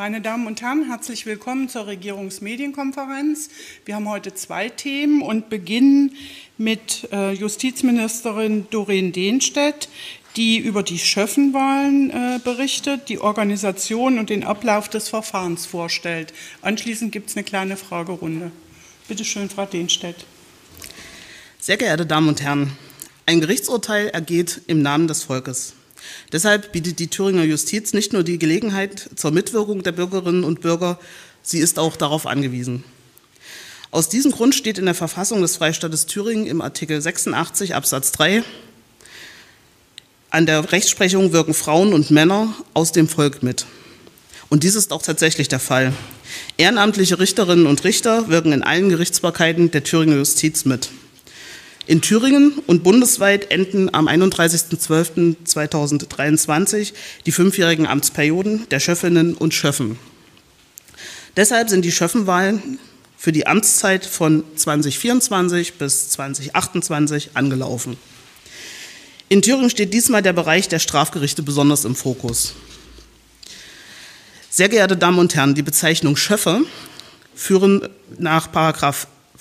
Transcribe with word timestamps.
Meine 0.00 0.22
Damen 0.22 0.46
und 0.46 0.62
Herren, 0.62 0.86
herzlich 0.86 1.26
willkommen 1.26 1.68
zur 1.68 1.86
Regierungsmedienkonferenz. 1.86 3.50
Wir 3.84 3.96
haben 3.96 4.08
heute 4.08 4.32
zwei 4.32 4.70
Themen 4.70 5.20
und 5.20 5.50
beginnen 5.50 6.16
mit 6.56 7.06
äh, 7.12 7.32
Justizministerin 7.32 8.66
Doreen 8.70 9.12
Dehnstedt, 9.12 9.90
die 10.36 10.56
über 10.56 10.82
die 10.82 10.98
Schöffenwahlen 10.98 12.08
äh, 12.08 12.40
berichtet, 12.42 13.10
die 13.10 13.18
Organisation 13.18 14.18
und 14.18 14.30
den 14.30 14.42
Ablauf 14.42 14.88
des 14.88 15.10
Verfahrens 15.10 15.66
vorstellt. 15.66 16.32
Anschließend 16.62 17.12
gibt 17.12 17.28
es 17.28 17.36
eine 17.36 17.44
kleine 17.44 17.76
Fragerunde. 17.76 18.52
Bitte 19.06 19.26
schön, 19.26 19.50
Frau 19.50 19.66
Dehnstedt. 19.66 20.24
Sehr 21.58 21.76
geehrte 21.76 22.06
Damen 22.06 22.28
und 22.28 22.40
Herren, 22.40 22.72
ein 23.26 23.42
Gerichtsurteil 23.42 24.08
ergeht 24.08 24.62
im 24.66 24.80
Namen 24.80 25.08
des 25.08 25.24
Volkes. 25.24 25.74
Deshalb 26.32 26.72
bietet 26.72 26.98
die 26.98 27.08
Thüringer 27.08 27.44
Justiz 27.44 27.92
nicht 27.92 28.12
nur 28.12 28.22
die 28.22 28.38
Gelegenheit 28.38 29.10
zur 29.16 29.30
Mitwirkung 29.30 29.82
der 29.82 29.92
Bürgerinnen 29.92 30.44
und 30.44 30.60
Bürger, 30.60 30.98
sie 31.42 31.58
ist 31.58 31.78
auch 31.78 31.96
darauf 31.96 32.26
angewiesen. 32.26 32.84
Aus 33.90 34.08
diesem 34.08 34.30
Grund 34.30 34.54
steht 34.54 34.78
in 34.78 34.84
der 34.84 34.94
Verfassung 34.94 35.42
des 35.42 35.56
Freistaates 35.56 36.06
Thüringen 36.06 36.46
im 36.46 36.60
Artikel 36.60 37.00
86 37.00 37.74
Absatz 37.74 38.12
3, 38.12 38.44
an 40.30 40.46
der 40.46 40.70
Rechtsprechung 40.70 41.32
wirken 41.32 41.54
Frauen 41.54 41.92
und 41.92 42.12
Männer 42.12 42.54
aus 42.72 42.92
dem 42.92 43.08
Volk 43.08 43.42
mit. 43.42 43.66
Und 44.48 44.62
dies 44.62 44.76
ist 44.76 44.92
auch 44.92 45.02
tatsächlich 45.02 45.48
der 45.48 45.58
Fall. 45.58 45.92
Ehrenamtliche 46.56 47.18
Richterinnen 47.18 47.66
und 47.66 47.82
Richter 47.82 48.28
wirken 48.28 48.52
in 48.52 48.62
allen 48.62 48.90
Gerichtsbarkeiten 48.90 49.72
der 49.72 49.82
Thüringer 49.82 50.16
Justiz 50.16 50.64
mit. 50.64 50.90
In 51.86 52.02
Thüringen 52.02 52.58
und 52.66 52.84
bundesweit 52.84 53.50
enden 53.50 53.94
am 53.94 54.06
31.12.2023 54.06 56.92
die 57.26 57.32
fünfjährigen 57.32 57.86
Amtsperioden 57.86 58.66
der 58.70 58.80
Schöffinnen 58.80 59.34
und 59.34 59.54
Schöffen. 59.54 59.98
Deshalb 61.36 61.70
sind 61.70 61.84
die 61.84 61.92
Schöffenwahlen 61.92 62.78
für 63.16 63.32
die 63.32 63.46
Amtszeit 63.46 64.04
von 64.04 64.44
2024 64.56 65.74
bis 65.74 66.10
2028 66.10 67.30
angelaufen. 67.34 67.96
In 69.28 69.42
Thüringen 69.42 69.70
steht 69.70 69.94
diesmal 69.94 70.22
der 70.22 70.32
Bereich 70.32 70.68
der 70.68 70.80
Strafgerichte 70.80 71.42
besonders 71.42 71.84
im 71.84 71.94
Fokus. 71.94 72.54
Sehr 74.48 74.68
geehrte 74.68 74.96
Damen 74.96 75.18
und 75.18 75.34
Herren, 75.34 75.54
die 75.54 75.62
Bezeichnung 75.62 76.16
Schöffe 76.16 76.62
führen 77.34 77.88
nach 78.18 78.48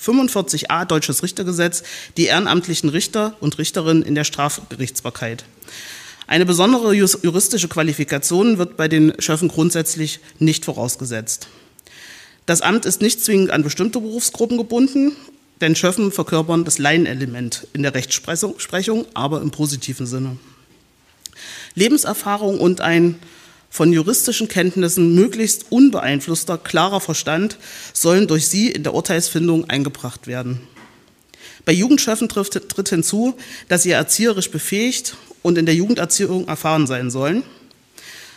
45a 0.03 0.85
Deutsches 0.85 1.23
Richtergesetz 1.23 1.83
die 2.17 2.25
ehrenamtlichen 2.25 2.89
Richter 2.89 3.35
und 3.39 3.57
Richterinnen 3.57 4.03
in 4.03 4.15
der 4.15 4.23
Strafgerichtsbarkeit. 4.23 5.45
Eine 6.27 6.45
besondere 6.45 6.93
juristische 6.93 7.67
Qualifikation 7.67 8.59
wird 8.59 8.77
bei 8.77 8.87
den 8.87 9.13
Schöffen 9.19 9.47
grundsätzlich 9.47 10.19
nicht 10.37 10.63
vorausgesetzt. 10.63 11.47
Das 12.45 12.61
Amt 12.61 12.85
ist 12.85 13.01
nicht 13.01 13.23
zwingend 13.23 13.51
an 13.51 13.63
bestimmte 13.63 13.99
Berufsgruppen 13.99 14.57
gebunden, 14.57 15.15
denn 15.61 15.75
Schöffen 15.75 16.11
verkörpern 16.11 16.65
das 16.65 16.77
Laienelement 16.77 17.67
in 17.73 17.83
der 17.83 17.93
Rechtsprechung, 17.93 19.05
aber 19.13 19.41
im 19.41 19.51
positiven 19.51 20.05
Sinne. 20.05 20.37
Lebenserfahrung 21.75 22.59
und 22.59 22.81
ein 22.81 23.19
von 23.69 23.93
juristischen 23.93 24.47
Kenntnissen 24.47 25.13
möglichst 25.13 25.71
unbeeinflusster, 25.71 26.57
klarer 26.57 26.99
Verstand 26.99 27.57
sollen 27.93 28.27
durch 28.27 28.47
sie 28.47 28.69
in 28.69 28.83
der 28.83 28.93
Urteilsfindung 28.93 29.69
eingebracht 29.69 30.27
werden. 30.27 30.61
Bei 31.65 31.71
Jugendschöffen 31.71 32.29
tritt 32.29 32.89
hinzu, 32.89 33.35
dass 33.67 33.83
sie 33.83 33.91
erzieherisch 33.91 34.49
befähigt 34.49 35.15
und 35.43 35.57
in 35.57 35.65
der 35.65 35.75
Jugenderziehung 35.75 36.47
erfahren 36.47 36.87
sein 36.87 37.11
sollen. 37.11 37.43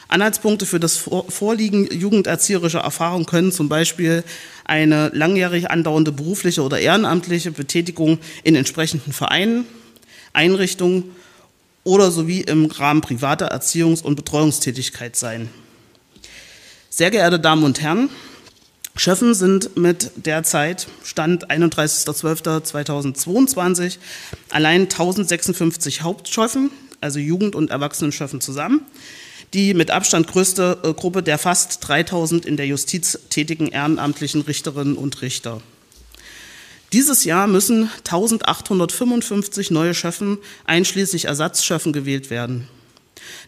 Anhaltspunkte 0.09 0.67
für 0.67 0.79
das 0.79 0.99
Vorliegen 0.99 1.87
jugenderzieherischer 1.91 2.81
Erfahrung 2.81 3.25
können 3.25 3.51
zum 3.51 3.71
Beispiel 3.71 4.25
eine 4.65 5.09
langjährig 5.15 5.71
andauernde 5.71 6.13
berufliche 6.13 6.63
oder 6.63 6.79
ehrenamtliche 6.79 7.51
Betätigung 7.51 8.19
in 8.45 8.55
entsprechenden 8.55 9.15
Vereinen, 9.15 9.65
Einrichtungen 10.35 11.17
oder 11.85 12.11
sowie 12.11 12.41
im 12.41 12.67
Rahmen 12.67 13.01
privater 13.01 13.53
Erziehungs- 13.53 14.03
und 14.03 14.17
Betreuungstätigkeit 14.17 15.17
sein. 15.17 15.49
Sehr 16.91 17.11
geehrte 17.11 17.41
Damen 17.41 17.65
und 17.65 17.81
Herren, 17.81 18.11
Schöffen 18.95 19.35
sind 19.35 19.77
mit 19.77 20.11
derzeit 20.17 20.87
Stand 21.03 21.51
31.12.2022 21.51 23.97
allein 24.51 24.83
1056 24.83 26.03
Hauptschöffen, 26.03 26.71
also 27.01 27.19
Jugend- 27.19 27.55
und 27.55 27.71
Erwachsenenschöffen 27.71 28.43
zusammen, 28.43 28.83
die 29.55 29.73
mit 29.73 29.91
Abstand 29.91 30.29
größte 30.29 30.81
äh, 30.85 30.93
Gruppe 30.93 31.23
der 31.23 31.39
fast 31.39 31.89
3000 31.89 32.45
in 32.45 32.59
der 32.59 32.67
Justiz 32.67 33.19
tätigen 33.31 33.69
ehrenamtlichen 33.69 34.43
Richterinnen 34.43 34.97
und 34.97 35.23
Richter. 35.23 35.63
Dieses 36.93 37.25
Jahr 37.25 37.47
müssen 37.47 37.91
1855 37.99 39.71
neue 39.71 39.95
Schöffen 39.95 40.37
einschließlich 40.67 41.25
Ersatzschöffen 41.25 41.95
gewählt 41.95 42.29
werden. 42.29 42.69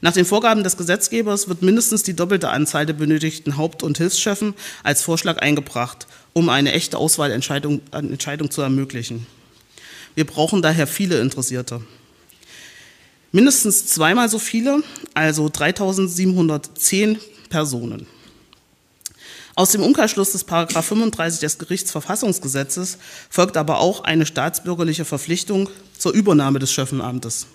Nach 0.01 0.13
den 0.13 0.25
Vorgaben 0.25 0.65
des 0.65 0.79
Gesetzgebers 0.79 1.49
wird 1.49 1.61
mindestens 1.61 2.03
die 2.03 2.15
doppelte 2.15 2.49
Anzahl 2.49 2.87
der 2.87 2.95
benötigten 2.95 3.59
Haupt- 3.59 3.83
und 3.83 3.99
Hilfsschöffen 3.99 4.55
als 4.83 5.03
Vorschlag 5.03 5.39
eingebracht, 5.39 6.07
um 6.33 6.49
eine 6.49 6.73
echte 6.73 6.97
Auswahlentscheidung 6.97 7.83
Entscheidung 7.91 8.51
zu 8.51 8.63
ermöglichen. 8.63 9.27
Wir 10.15 10.25
brauchen 10.25 10.63
daher 10.63 10.87
viele 10.87 11.21
Interessierte. 11.21 11.83
Mindestens 13.31 13.87
zweimal 13.87 14.29
so 14.29 14.39
viele, 14.39 14.83
also 15.13 15.51
3710 15.51 17.19
Personen. 17.51 18.07
Aus 19.57 19.71
dem 19.71 19.83
Umkehrschluss 19.83 20.33
des 20.33 20.43
Paragraph 20.43 20.87
35 20.87 21.39
des 21.39 21.59
Gerichtsverfassungsgesetzes 21.59 22.99
folgt 23.31 23.57
aber 23.57 23.79
auch 23.79 24.03
eine 24.03 24.27
staatsbürgerliche 24.27 25.05
Verpflichtung 25.05 25.69
zur 25.97 26.13
Übernahme 26.13 26.59
des 26.59 26.73
Schöffenamtes. 26.73 27.47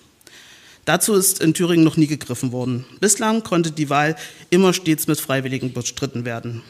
Dazu 0.86 1.12
ist 1.12 1.42
in 1.42 1.52
Thüringen 1.52 1.84
noch 1.84 1.98
nie 1.98 2.06
gegriffen 2.06 2.52
worden. 2.52 2.86
Bislang 3.00 3.42
konnte 3.42 3.70
die 3.70 3.90
Wahl 3.90 4.16
immer 4.48 4.72
stets 4.72 5.08
mit 5.08 5.20
Freiwilligen 5.20 5.74
bestritten 5.74 6.24
werden. 6.24 6.62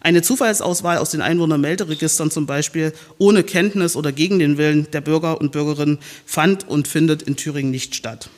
Eine 0.00 0.22
Zufallsauswahl 0.22 0.98
aus 0.98 1.10
den 1.10 1.20
Einwohnermelderegistern 1.20 2.30
zum 2.30 2.46
Beispiel 2.46 2.92
ohne 3.18 3.42
Kenntnis 3.42 3.96
oder 3.96 4.12
gegen 4.12 4.38
den 4.38 4.56
Willen 4.56 4.88
der 4.92 5.00
Bürger 5.00 5.40
und 5.40 5.50
Bürgerinnen 5.50 5.98
fand 6.26 6.68
und 6.68 6.86
findet 6.86 7.22
in 7.22 7.34
Thüringen 7.34 7.72
nicht 7.72 7.96
statt. 7.96 8.30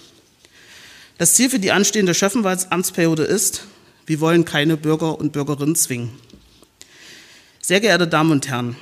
Das 1.18 1.34
Ziel 1.34 1.50
für 1.50 1.58
die 1.58 1.72
anstehende 1.72 2.14
Schöffenwahlsamtsperiode 2.14 3.24
ist, 3.24 3.64
wir 4.06 4.20
wollen 4.20 4.44
keine 4.44 4.76
Bürger 4.76 5.18
und 5.18 5.32
Bürgerinnen 5.32 5.76
zwingen. 5.76 6.10
Sehr 7.60 7.80
geehrte 7.80 8.06
Damen 8.06 8.30
und 8.30 8.48
Herren, 8.48 8.76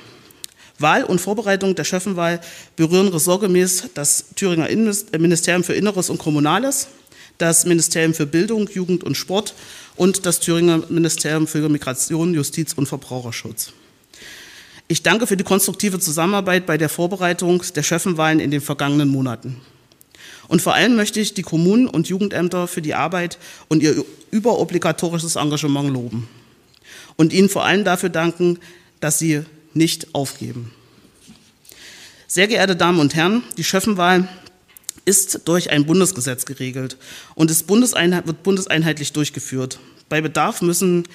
Wahl 0.77 1.03
und 1.03 1.19
Vorbereitung 1.19 1.73
der 1.75 1.85
Schöffenwahl 1.85 2.41
berühren 2.75 3.07
ressortgemäß 3.07 3.89
das 3.93 4.25
Thüringer 4.35 4.69
Ministerium 5.17 5.63
für 5.63 5.73
Inneres 5.73 6.09
und 6.09 6.17
Kommunales, 6.17 6.89
das 7.37 7.65
Ministerium 7.65 8.13
für 8.13 8.25
Bildung, 8.25 8.69
Jugend 8.69 9.03
und 9.03 9.15
Sport 9.15 9.53
und 9.95 10.25
das 10.25 10.39
Thüringer 10.39 10.83
Ministerium 10.89 11.47
für 11.47 11.67
Migration, 11.69 12.33
Justiz 12.33 12.73
und 12.73 12.87
Verbraucherschutz. 12.87 13.71
Ich 14.87 15.01
danke 15.01 15.25
für 15.25 15.37
die 15.37 15.43
konstruktive 15.43 15.99
Zusammenarbeit 15.99 16.65
bei 16.65 16.77
der 16.77 16.89
Vorbereitung 16.89 17.63
der 17.75 17.81
Schöffenwahlen 17.81 18.39
in 18.39 18.51
den 18.51 18.61
vergangenen 18.61 19.09
Monaten. 19.09 19.61
Und 20.47 20.61
vor 20.61 20.73
allem 20.73 20.95
möchte 20.95 21.19
ich 21.19 21.33
die 21.33 21.41
Kommunen 21.41 21.87
und 21.87 22.07
Jugendämter 22.07 22.67
für 22.67 22.81
die 22.81 22.93
Arbeit 22.93 23.37
und 23.67 23.81
ihr 23.81 24.03
überobligatorisches 24.31 25.35
Engagement 25.35 25.89
loben. 25.89 26.27
Und 27.15 27.33
ihnen 27.33 27.49
vor 27.49 27.65
allem 27.65 27.83
dafür 27.83 28.09
danken, 28.09 28.59
dass 28.99 29.19
sie 29.19 29.43
nicht 29.73 30.13
aufgeben. 30.13 30.71
Sehr 32.27 32.47
geehrte 32.47 32.75
Damen 32.75 32.99
und 32.99 33.15
Herren, 33.15 33.43
die 33.57 33.63
Schöffenwahl 33.63 34.27
ist 35.05 35.41
durch 35.45 35.69
ein 35.69 35.85
Bundesgesetz 35.85 36.45
geregelt 36.45 36.97
und 37.35 37.51
ist 37.51 37.67
bundeseinheit, 37.67 38.27
wird 38.27 38.43
bundeseinheitlich 38.43 39.13
durchgeführt. 39.13 39.79
Bei 40.09 40.21
Bedarf 40.21 40.61
müssen 40.61 41.07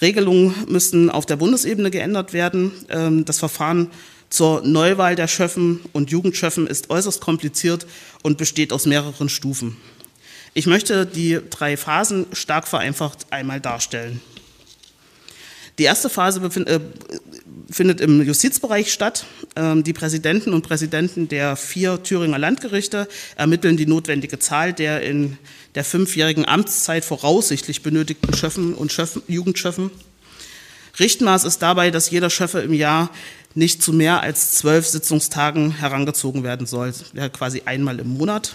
Regelungen 0.00 0.54
müssen 0.68 1.10
auf 1.10 1.26
der 1.26 1.36
Bundesebene 1.36 1.90
geändert 1.90 2.32
werden. 2.32 2.72
Ähm, 2.88 3.24
das 3.24 3.38
Verfahren 3.38 3.90
zur 4.30 4.62
Neuwahl 4.62 5.16
der 5.16 5.28
Schöffen 5.28 5.80
und 5.92 6.10
Jugendschöffen 6.10 6.66
ist 6.66 6.90
äußerst 6.90 7.20
kompliziert 7.20 7.86
und 8.22 8.38
besteht 8.38 8.72
aus 8.72 8.86
mehreren 8.86 9.28
Stufen. 9.28 9.76
Ich 10.54 10.66
möchte 10.66 11.06
die 11.06 11.38
drei 11.50 11.76
Phasen 11.76 12.26
stark 12.32 12.66
vereinfacht 12.66 13.26
einmal 13.30 13.60
darstellen. 13.60 14.20
Die 15.78 15.84
erste 15.84 16.10
Phase 16.10 16.40
äh, 16.66 16.80
findet 17.70 18.00
im 18.00 18.20
Justizbereich 18.20 18.92
statt. 18.92 19.26
Ähm, 19.54 19.84
die 19.84 19.92
Präsidenten 19.92 20.52
und 20.52 20.62
Präsidenten 20.62 21.28
der 21.28 21.54
vier 21.54 22.02
Thüringer 22.02 22.38
Landgerichte 22.38 23.06
ermitteln 23.36 23.76
die 23.76 23.86
notwendige 23.86 24.40
Zahl 24.40 24.72
der 24.72 25.02
in 25.02 25.38
der 25.76 25.84
fünfjährigen 25.84 26.46
Amtszeit 26.46 27.04
voraussichtlich 27.04 27.82
benötigten 27.82 28.34
Schöffen 28.34 28.74
und 28.74 28.90
Schöffen, 28.90 29.22
Jugendschöffen. 29.28 29.92
Richtmaß 30.98 31.44
ist 31.44 31.60
dabei, 31.60 31.92
dass 31.92 32.10
jeder 32.10 32.30
Schöffe 32.30 32.58
im 32.58 32.74
Jahr 32.74 33.10
nicht 33.54 33.82
zu 33.82 33.92
mehr 33.92 34.22
als 34.22 34.52
zwölf 34.54 34.86
Sitzungstagen 34.86 35.72
herangezogen 35.72 36.42
werden 36.42 36.66
soll, 36.66 36.92
wäre 37.12 37.30
quasi 37.30 37.62
einmal 37.64 37.98
im 37.98 38.08
Monat. 38.08 38.54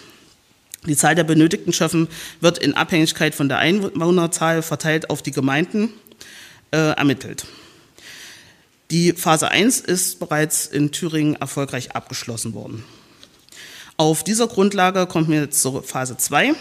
Die 0.86 0.96
Zahl 0.96 1.16
der 1.16 1.24
benötigten 1.24 1.74
Schöffen 1.74 2.08
wird 2.42 2.58
in 2.58 2.74
Abhängigkeit 2.74 3.36
von 3.36 3.48
der 3.48 3.60
Einwohnerzahl 3.60 4.62
verteilt 4.62 5.10
auf 5.10 5.22
die 5.22 5.32
Gemeinden. 5.32 5.90
äh, 6.74 6.96
ermittelt. 6.98 7.46
Die 8.92 9.14
Phase 9.14 9.50
1 9.50 9.80
ist 9.80 10.20
bereits 10.20 10.66
in 10.66 10.92
Thüringen 10.92 11.36
erfolgreich 11.36 11.96
abgeschlossen 11.96 12.54
worden. 12.54 12.84
Auf 13.96 14.24
dieser 14.24 14.48
Grundlage 14.48 15.06
kommen 15.06 15.30
wir 15.30 15.42
jetzt 15.42 15.62
zur 15.62 15.84
Phase 15.84 16.18
2. 16.18 16.54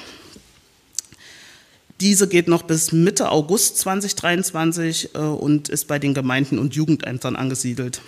Diese 2.00 2.28
geht 2.28 2.46
noch 2.46 2.62
bis 2.62 2.92
Mitte 2.92 3.30
August 3.30 3.78
2023 3.78 5.14
äh, 5.14 5.18
und 5.18 5.68
ist 5.68 5.88
bei 5.88 5.98
den 5.98 6.14
Gemeinden 6.14 6.58
und 6.58 6.74
Jugendämtern 6.74 7.36
angesiedelt. 7.36 8.02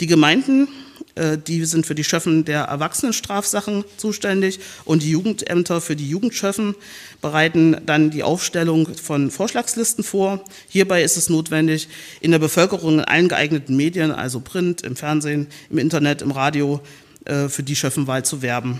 Die 0.00 0.06
Gemeinden, 0.06 0.68
äh, 1.16 1.36
die 1.36 1.64
sind 1.64 1.84
für 1.84 1.94
die 1.94 2.04
Schöffen 2.04 2.44
der 2.44 2.62
Erwachsenenstrafsachen 2.64 3.84
zuständig 3.96 4.60
und 4.84 5.02
die 5.02 5.10
Jugendämter 5.10 5.80
für 5.80 5.96
die 5.96 6.08
Jugendschöffen 6.08 6.76
bereiten 7.20 7.76
dann 7.84 8.10
die 8.10 8.22
Aufstellung 8.22 8.94
von 8.94 9.30
Vorschlagslisten 9.30 10.04
vor. 10.04 10.44
Hierbei 10.68 11.02
ist 11.02 11.16
es 11.16 11.28
notwendig, 11.28 11.88
in 12.20 12.30
der 12.30 12.38
Bevölkerung 12.38 13.00
in 13.00 13.04
allen 13.04 13.28
geeigneten 13.28 13.76
Medien, 13.76 14.12
also 14.12 14.38
Print, 14.40 14.82
im 14.82 14.94
Fernsehen, 14.94 15.48
im 15.68 15.78
Internet, 15.78 16.22
im 16.22 16.30
Radio, 16.30 16.80
äh, 17.24 17.48
für 17.48 17.64
die 17.64 17.74
Schöffenwahl 17.74 18.24
zu 18.24 18.40
werben. 18.40 18.78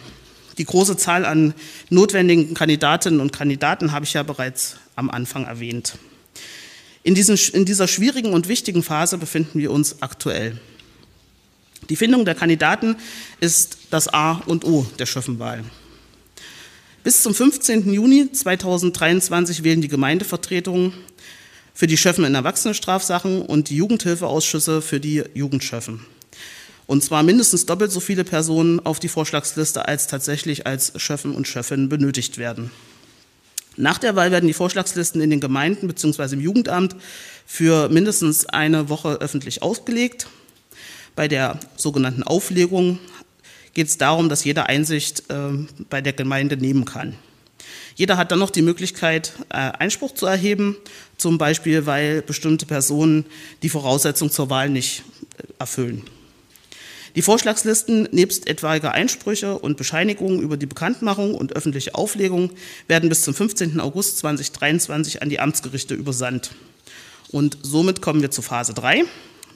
Die 0.58 0.64
große 0.64 0.96
Zahl 0.96 1.24
an 1.24 1.54
notwendigen 1.90 2.54
Kandidatinnen 2.54 3.20
und 3.20 3.32
Kandidaten 3.32 3.92
habe 3.92 4.04
ich 4.04 4.12
ja 4.12 4.22
bereits 4.22 4.76
am 4.96 5.10
Anfang 5.10 5.46
erwähnt. 5.46 5.98
In, 7.02 7.14
diesen, 7.14 7.38
in 7.52 7.64
dieser 7.64 7.88
schwierigen 7.88 8.32
und 8.32 8.48
wichtigen 8.48 8.82
Phase 8.82 9.18
befinden 9.18 9.58
wir 9.58 9.70
uns 9.70 10.02
aktuell. 10.02 10.60
Die 11.88 11.96
Findung 11.96 12.24
der 12.24 12.34
Kandidaten 12.34 12.96
ist 13.40 13.78
das 13.90 14.08
A 14.08 14.42
und 14.46 14.64
O 14.64 14.86
der 14.98 15.06
Schöffenwahl. 15.06 15.64
Bis 17.04 17.22
zum 17.22 17.34
15. 17.34 17.92
Juni 17.92 18.30
2023 18.30 19.62
wählen 19.62 19.80
die 19.80 19.88
Gemeindevertretungen 19.88 20.92
für 21.72 21.86
die 21.86 21.96
Schöffen 21.96 22.24
in 22.24 22.34
Erwachsenenstrafsachen 22.34 23.42
und 23.42 23.70
die 23.70 23.76
Jugendhilfeausschüsse 23.76 24.82
für 24.82 25.00
die 25.00 25.22
Jugendschöffen. 25.32 26.04
Und 26.86 27.04
zwar 27.04 27.22
mindestens 27.22 27.66
doppelt 27.66 27.92
so 27.92 28.00
viele 28.00 28.24
Personen 28.24 28.80
auf 28.80 28.98
die 28.98 29.08
Vorschlagsliste, 29.08 29.86
als 29.86 30.06
tatsächlich 30.06 30.66
als 30.66 30.92
Schöffen 31.00 31.34
und 31.34 31.46
Schöffinnen 31.46 31.88
benötigt 31.88 32.38
werden. 32.38 32.70
Nach 33.76 33.98
der 33.98 34.16
Wahl 34.16 34.32
werden 34.32 34.48
die 34.48 34.54
Vorschlagslisten 34.54 35.20
in 35.20 35.30
den 35.30 35.40
Gemeinden 35.40 35.86
bzw. 35.86 36.34
im 36.34 36.40
Jugendamt 36.40 36.96
für 37.46 37.88
mindestens 37.90 38.46
eine 38.46 38.88
Woche 38.88 39.20
öffentlich 39.20 39.62
ausgelegt. 39.62 40.26
Bei 41.18 41.26
der 41.26 41.58
sogenannten 41.74 42.22
Auflegung 42.22 43.00
geht 43.74 43.88
es 43.88 43.98
darum, 43.98 44.28
dass 44.28 44.44
jeder 44.44 44.66
Einsicht 44.68 45.24
äh, 45.30 45.48
bei 45.90 46.00
der 46.00 46.12
Gemeinde 46.12 46.56
nehmen 46.56 46.84
kann. 46.84 47.16
Jeder 47.96 48.16
hat 48.16 48.30
dann 48.30 48.38
noch 48.38 48.50
die 48.50 48.62
Möglichkeit, 48.62 49.32
äh, 49.48 49.56
Einspruch 49.56 50.14
zu 50.14 50.26
erheben, 50.26 50.76
zum 51.16 51.36
Beispiel 51.36 51.86
weil 51.86 52.22
bestimmte 52.22 52.66
Personen 52.66 53.26
die 53.64 53.68
Voraussetzung 53.68 54.30
zur 54.30 54.48
Wahl 54.48 54.70
nicht 54.70 55.02
äh, 55.38 55.42
erfüllen. 55.58 56.04
Die 57.16 57.22
Vorschlagslisten 57.22 58.08
nebst 58.12 58.46
etwaiger 58.46 58.92
Einsprüche 58.92 59.58
und 59.58 59.76
Bescheinigungen 59.76 60.40
über 60.40 60.56
die 60.56 60.66
Bekanntmachung 60.66 61.34
und 61.34 61.52
öffentliche 61.56 61.96
Auflegung 61.96 62.52
werden 62.86 63.08
bis 63.08 63.22
zum 63.22 63.34
15. 63.34 63.80
August 63.80 64.18
2023 64.18 65.20
an 65.20 65.30
die 65.30 65.40
Amtsgerichte 65.40 65.94
übersandt. 65.94 66.52
Und 67.32 67.58
somit 67.62 68.02
kommen 68.02 68.22
wir 68.22 68.30
zu 68.30 68.40
Phase 68.40 68.72
3. 68.72 69.04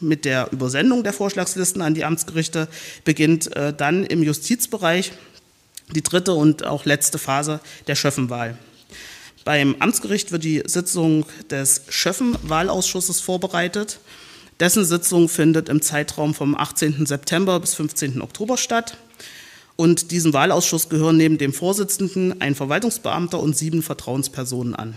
Mit 0.03 0.25
der 0.25 0.53
Übersendung 0.53 1.05
der 1.05 1.13
Vorschlagslisten 1.13 1.81
an 1.81 1.95
die 1.95 2.05
Amtsgerichte 2.05 2.69
beginnt 3.05 3.55
äh, 3.57 3.73
dann 3.73 4.05
im 4.05 4.23
Justizbereich 4.23 5.13
die 5.95 6.03
dritte 6.03 6.35
und 6.35 6.65
auch 6.65 6.85
letzte 6.85 7.19
Phase 7.19 7.61
der 7.87 7.95
Schöffenwahl. 7.95 8.59
Beim 9.45 9.77
Amtsgericht 9.79 10.33
wird 10.33 10.45
die 10.45 10.63
Sitzung 10.67 11.25
des 11.51 11.83
Schöffenwahlausschusses 11.89 13.21
vorbereitet 13.21 13.99
dessen 14.63 14.85
Sitzung 14.85 15.29
findet 15.29 15.69
im 15.69 15.83
Zeitraum 15.83 16.35
vom 16.35 16.57
18. 16.57 17.05
September 17.05 17.59
bis 17.59 17.75
15. 17.75 18.23
Oktober 18.23 18.57
statt. 18.57 18.97
Und 19.75 20.13
diesem 20.13 20.33
Wahlausschuss 20.33 20.89
gehören 20.89 21.17
neben 21.17 21.37
dem 21.37 21.53
Vorsitzenden 21.53 22.41
ein 22.41 22.55
Verwaltungsbeamter 22.55 23.41
und 23.41 23.57
sieben 23.57 23.83
Vertrauenspersonen 23.83 24.77
an. 24.77 24.97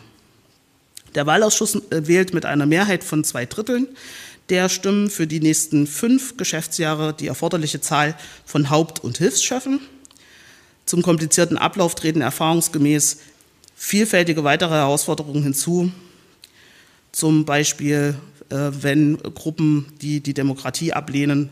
Der 1.16 1.26
Wahlausschuss 1.26 1.76
äh, 1.90 2.08
wählt 2.08 2.36
mit 2.36 2.46
einer 2.46 2.68
Mehrheit 2.68 3.04
von 3.04 3.24
zwei 3.24 3.48
Dritteln 3.48 3.88
der 4.50 4.70
Stimmen 4.70 5.10
für 5.10 5.28
die 5.28 5.40
nächsten 5.40 5.88
fünf 5.88 6.38
Geschäftsjahre 6.38 7.14
die 7.14 7.28
erforderliche 7.28 7.82
Zahl 7.82 8.16
von 8.46 8.70
Haupt- 8.70 9.00
und 9.00 9.18
Hilfsschöffen. 9.18 9.80
Zum 10.86 11.02
komplizierten 11.02 11.58
Ablauf 11.58 11.96
treten 11.96 12.22
erfahrungsgemäß 12.22 13.18
vielfältige 13.76 14.44
weitere 14.44 14.76
Herausforderungen 14.76 15.44
hinzu, 15.44 15.92
zum 17.12 17.46
Beispiel 17.46 18.16
äh, 18.50 18.56
wenn 18.72 19.18
Gruppen, 19.18 19.88
die 20.02 20.22
die 20.22 20.34
Demokratie 20.34 20.94
ablehnen, 20.94 21.50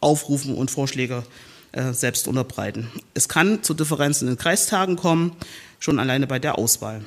aufrufen 0.00 0.54
und 0.54 0.70
Vorschläge 0.70 1.24
äh, 1.72 1.92
selbst 1.92 2.28
unterbreiten. 2.28 2.88
Es 3.14 3.28
kann 3.28 3.62
zu 3.62 3.74
Differenzen 3.74 4.28
in 4.28 4.38
Kreistagen 4.38 4.96
kommen, 4.96 5.36
schon 5.78 5.98
alleine 5.98 6.26
bei 6.26 6.38
der 6.38 6.58
Auswahl. 6.58 7.04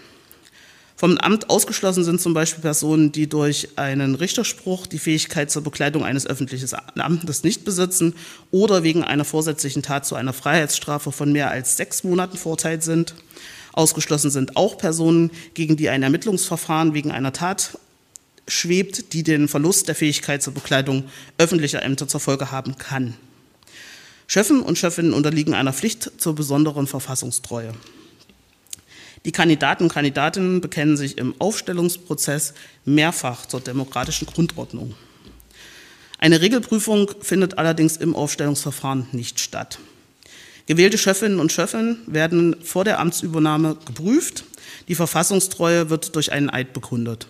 Vom 0.96 1.18
Amt 1.18 1.50
ausgeschlossen 1.50 2.04
sind 2.04 2.22
zum 2.22 2.34
Beispiel 2.34 2.62
Personen, 2.62 3.12
die 3.12 3.28
durch 3.28 3.70
einen 3.76 4.16
Richterspruch 4.16 4.86
die 4.86 5.00
Fähigkeit 5.00 5.50
zur 5.50 5.64
Bekleidung 5.64 6.04
eines 6.04 6.28
öffentlichen 6.28 6.70
Amtes 6.96 7.44
nicht 7.44 7.66
besitzen 7.66 8.14
oder 8.52 8.84
wegen 8.84 9.04
einer 9.04 9.26
vorsätzlichen 9.26 9.82
Tat 9.82 10.06
zu 10.06 10.16
einer 10.16 10.34
Freiheitsstrafe 10.34 11.12
von 11.12 11.32
mehr 11.32 11.50
als 11.50 11.78
sechs 11.78 12.04
Monaten 12.04 12.38
verurteilt 12.38 12.84
sind. 12.84 13.16
Ausgeschlossen 13.74 14.30
sind 14.30 14.58
auch 14.58 14.78
Personen, 14.78 15.32
gegen 15.54 15.78
die 15.78 15.90
ein 15.90 16.04
Ermittlungsverfahren 16.04 16.94
wegen 16.94 17.12
einer 17.12 17.34
Tat 17.34 17.80
schwebt, 18.48 19.14
die 19.14 19.24
den 19.24 19.48
Verlust 19.48 19.88
der 19.88 19.96
Fähigkeit 19.96 20.44
zur 20.44 20.54
Bekleidung 20.54 21.06
öffentlicher 21.38 21.82
Ämter 21.82 22.08
zur 22.08 22.20
Folge 22.20 22.52
haben 22.52 22.78
kann. 22.78 23.16
Schöffen 24.28 24.62
und 24.62 24.78
Schöffinnen 24.78 25.14
unterliegen 25.14 25.54
einer 25.54 25.74
Pflicht 25.74 26.12
zur 26.18 26.36
besonderen 26.36 26.88
Verfassungstreue. 26.88 27.74
Die 29.26 29.32
Kandidaten 29.32 29.84
und 29.84 29.94
Kandidatinnen 29.94 30.62
bekennen 30.62 30.98
sich 30.98 31.18
im 31.18 31.36
Aufstellungsprozess 31.40 32.54
mehrfach 32.86 33.46
zur 33.46 33.62
demokratischen 33.62 34.26
Grundordnung. 34.26 34.96
Eine 36.18 36.42
Regelprüfung 36.42 37.12
findet 37.22 37.58
allerdings 37.58 37.98
im 37.98 38.16
Aufstellungsverfahren 38.16 39.08
nicht 39.12 39.40
statt. 39.40 39.80
Gewählte 40.66 40.98
Schöffinnen 40.98 41.40
und 41.40 41.52
Schöffen 41.52 42.02
werden 42.06 42.56
vor 42.64 42.84
der 42.84 43.00
Amtsübernahme 43.00 43.78
geprüft. 43.86 44.46
Die 44.88 44.96
Verfassungstreue 44.96 45.90
wird 45.90 46.16
durch 46.16 46.32
einen 46.32 46.50
Eid 46.50 46.74
begründet. 46.74 47.28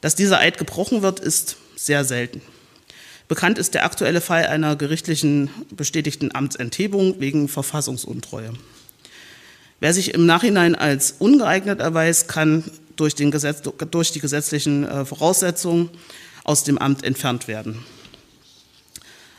Dass 0.00 0.14
dieser 0.14 0.38
Eid 0.38 0.56
gebrochen 0.56 1.02
wird, 1.02 1.20
ist 1.20 1.56
sehr 1.76 2.04
selten. 2.04 2.40
Bekannt 3.28 3.58
ist 3.58 3.74
der 3.74 3.84
aktuelle 3.84 4.20
Fall 4.20 4.46
einer 4.46 4.76
gerichtlichen 4.76 5.50
bestätigten 5.70 6.34
Amtsenthebung 6.34 7.20
wegen 7.20 7.48
Verfassungsuntreue. 7.48 8.52
Wer 9.80 9.94
sich 9.94 10.12
im 10.12 10.26
Nachhinein 10.26 10.74
als 10.74 11.14
ungeeignet 11.18 11.80
erweist, 11.80 12.28
kann 12.28 12.64
durch, 12.96 13.16
Gesetz, 13.16 13.62
durch 13.62 14.12
die 14.12 14.20
gesetzlichen 14.20 14.86
äh, 14.86 15.04
Voraussetzungen 15.06 15.88
aus 16.44 16.64
dem 16.64 16.76
Amt 16.76 17.02
entfernt 17.02 17.48
werden. 17.48 17.82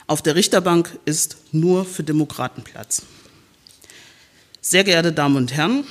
Auf 0.07 0.23
der 0.23 0.35
Richterbank 0.35 0.97
ist 1.05 1.37
nur 1.51 1.85
für 1.85 2.03
Demokraten 2.03 2.63
Platz. 2.63 3.03
Sehr 4.61 4.83
geehrte 4.83 5.13
Damen 5.13 5.35
und 5.35 5.53
Herren, 5.53 5.85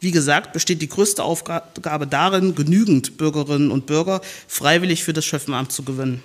wie 0.00 0.10
gesagt, 0.10 0.52
besteht 0.52 0.82
die 0.82 0.88
größte 0.88 1.22
Aufgabe 1.22 2.06
darin, 2.08 2.56
genügend 2.56 3.16
Bürgerinnen 3.16 3.70
und 3.70 3.86
Bürger 3.86 4.20
freiwillig 4.48 5.04
für 5.04 5.12
das 5.12 5.24
Schöffenamt 5.24 5.70
zu 5.70 5.84
gewinnen. 5.84 6.22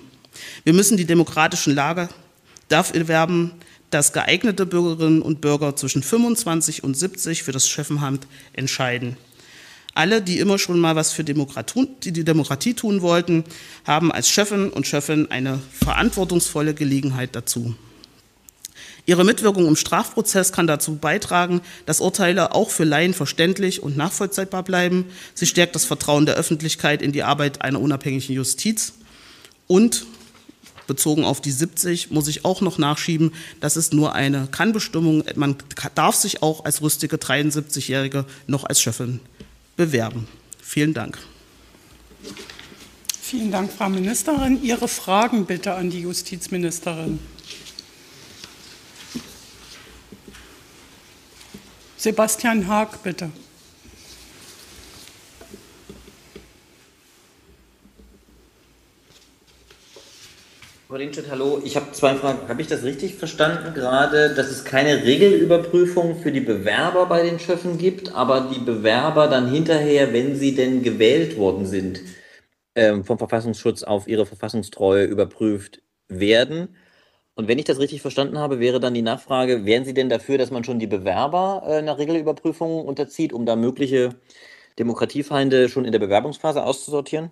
Wir 0.63 0.73
müssen 0.73 0.97
die 0.97 1.05
demokratischen 1.05 1.75
Lage 1.75 2.09
dafür 2.69 3.07
werben, 3.07 3.51
dass 3.89 4.13
geeignete 4.13 4.65
Bürgerinnen 4.65 5.21
und 5.21 5.41
Bürger 5.41 5.75
zwischen 5.75 6.03
25 6.03 6.83
und 6.83 6.95
70 6.95 7.43
für 7.43 7.51
das 7.51 7.67
Schöffenamt 7.67 8.27
entscheiden. 8.53 9.17
Alle, 9.93 10.21
die 10.21 10.37
immer 10.37 10.59
schon 10.59 10.79
mal 10.79 10.95
was 10.95 11.11
für 11.11 11.23
die 11.23 11.33
Demokratie 11.33 12.73
tun 12.75 13.01
wollten, 13.01 13.43
haben 13.85 14.11
als 14.11 14.29
Chefin 14.29 14.69
und 14.69 14.85
Chefin 14.85 15.31
eine 15.31 15.59
verantwortungsvolle 15.71 16.75
Gelegenheit 16.75 17.35
dazu. 17.35 17.73
Ihre 19.07 19.23
Mitwirkung 19.23 19.65
im 19.67 19.77
Strafprozess 19.77 20.51
kann 20.51 20.67
dazu 20.67 20.97
beitragen, 20.97 21.61
dass 21.85 22.01
Urteile 22.01 22.53
auch 22.53 22.69
für 22.69 22.83
Laien 22.83 23.13
verständlich 23.13 23.81
und 23.81 23.95
nachvollziehbar 23.95 24.63
bleiben. 24.63 25.05
Sie 25.33 25.47
stärkt 25.47 25.75
das 25.75 25.85
Vertrauen 25.85 26.25
der 26.25 26.35
Öffentlichkeit 26.35 27.01
in 27.01 27.13
die 27.13 27.23
Arbeit 27.23 27.61
einer 27.61 27.79
unabhängigen 27.79 28.35
Justiz. 28.35 28.93
Und 29.65 30.05
bezogen 30.87 31.25
auf 31.25 31.41
die 31.41 31.51
70 31.51 32.11
muss 32.11 32.27
ich 32.27 32.45
auch 32.45 32.61
noch 32.61 32.77
nachschieben, 32.77 33.33
das 33.59 33.77
ist 33.77 33.93
nur 33.93 34.13
eine 34.13 34.47
Kannbestimmung. 34.51 35.23
Man 35.35 35.55
darf 35.95 36.15
sich 36.15 36.41
auch 36.41 36.65
als 36.65 36.81
rüstige 36.81 37.17
73-Jährige 37.17 38.25
noch 38.47 38.63
als 38.63 38.81
Chefin 38.81 39.19
bewerben. 39.75 40.27
Vielen 40.61 40.93
Dank. 40.93 41.17
Vielen 43.21 43.51
Dank, 43.51 43.71
Frau 43.71 43.89
Ministerin. 43.89 44.63
Ihre 44.63 44.87
Fragen 44.87 45.45
bitte 45.45 45.73
an 45.73 45.89
die 45.89 45.99
Justizministerin. 45.99 47.19
Sebastian 51.97 52.67
Haag, 52.67 53.03
bitte. 53.03 53.31
Frau 60.97 61.03
Linstedt, 61.03 61.29
hallo. 61.29 61.61
Ich 61.63 61.75
habe 61.75 61.91
zwei 61.91 62.15
Fragen. 62.15 62.49
Habe 62.49 62.59
ich 62.59 62.67
das 62.67 62.81
richtig 62.81 63.13
verstanden 63.13 63.75
gerade, 63.75 64.33
dass 64.33 64.47
es 64.47 64.65
keine 64.65 65.03
Regelüberprüfung 65.03 66.15
für 66.15 66.31
die 66.31 66.39
Bewerber 66.39 67.05
bei 67.05 67.21
den 67.21 67.37
Schöffen 67.37 67.77
gibt, 67.77 68.15
aber 68.15 68.49
die 68.51 68.59
Bewerber 68.59 69.27
dann 69.27 69.47
hinterher, 69.47 70.11
wenn 70.11 70.35
sie 70.35 70.55
denn 70.55 70.81
gewählt 70.81 71.37
worden 71.37 71.67
sind, 71.67 72.01
ähm, 72.73 73.05
vom 73.05 73.19
Verfassungsschutz 73.19 73.83
auf 73.83 74.07
ihre 74.07 74.25
Verfassungstreue 74.25 75.05
überprüft 75.05 75.83
werden? 76.07 76.75
Und 77.35 77.47
wenn 77.47 77.59
ich 77.59 77.65
das 77.65 77.77
richtig 77.77 78.01
verstanden 78.01 78.39
habe, 78.39 78.59
wäre 78.59 78.79
dann 78.79 78.95
die 78.95 79.03
Nachfrage, 79.03 79.65
wären 79.65 79.85
Sie 79.85 79.93
denn 79.93 80.09
dafür, 80.09 80.39
dass 80.39 80.49
man 80.49 80.63
schon 80.63 80.79
die 80.79 80.87
Bewerber 80.87 81.61
äh, 81.67 81.73
einer 81.73 81.99
Regelüberprüfung 81.99 82.83
unterzieht, 82.83 83.33
um 83.33 83.45
da 83.45 83.55
mögliche 83.55 84.15
Demokratiefeinde 84.79 85.69
schon 85.69 85.85
in 85.85 85.91
der 85.91 85.99
Bewerbungsphase 85.99 86.63
auszusortieren? 86.63 87.29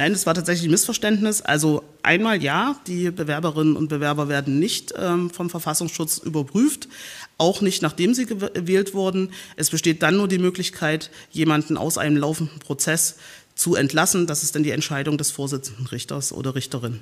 Nein, 0.00 0.14
das 0.14 0.24
war 0.24 0.32
tatsächlich 0.32 0.66
ein 0.66 0.70
Missverständnis. 0.70 1.42
Also 1.42 1.82
einmal 2.02 2.42
ja, 2.42 2.76
die 2.86 3.10
Bewerberinnen 3.10 3.76
und 3.76 3.88
Bewerber 3.88 4.30
werden 4.30 4.58
nicht 4.58 4.94
ähm, 4.96 5.28
vom 5.28 5.50
Verfassungsschutz 5.50 6.16
überprüft, 6.16 6.88
auch 7.36 7.60
nicht 7.60 7.82
nachdem 7.82 8.14
sie 8.14 8.24
gewählt 8.24 8.94
wurden. 8.94 9.30
Es 9.56 9.68
besteht 9.68 10.02
dann 10.02 10.16
nur 10.16 10.26
die 10.26 10.38
Möglichkeit, 10.38 11.10
jemanden 11.32 11.76
aus 11.76 11.98
einem 11.98 12.16
laufenden 12.16 12.60
Prozess 12.60 13.18
zu 13.54 13.74
entlassen. 13.74 14.26
Das 14.26 14.42
ist 14.42 14.54
dann 14.54 14.62
die 14.62 14.70
Entscheidung 14.70 15.18
des 15.18 15.32
Vorsitzenden 15.32 15.84
Richters 15.88 16.32
oder 16.32 16.54
Richterin. 16.54 17.00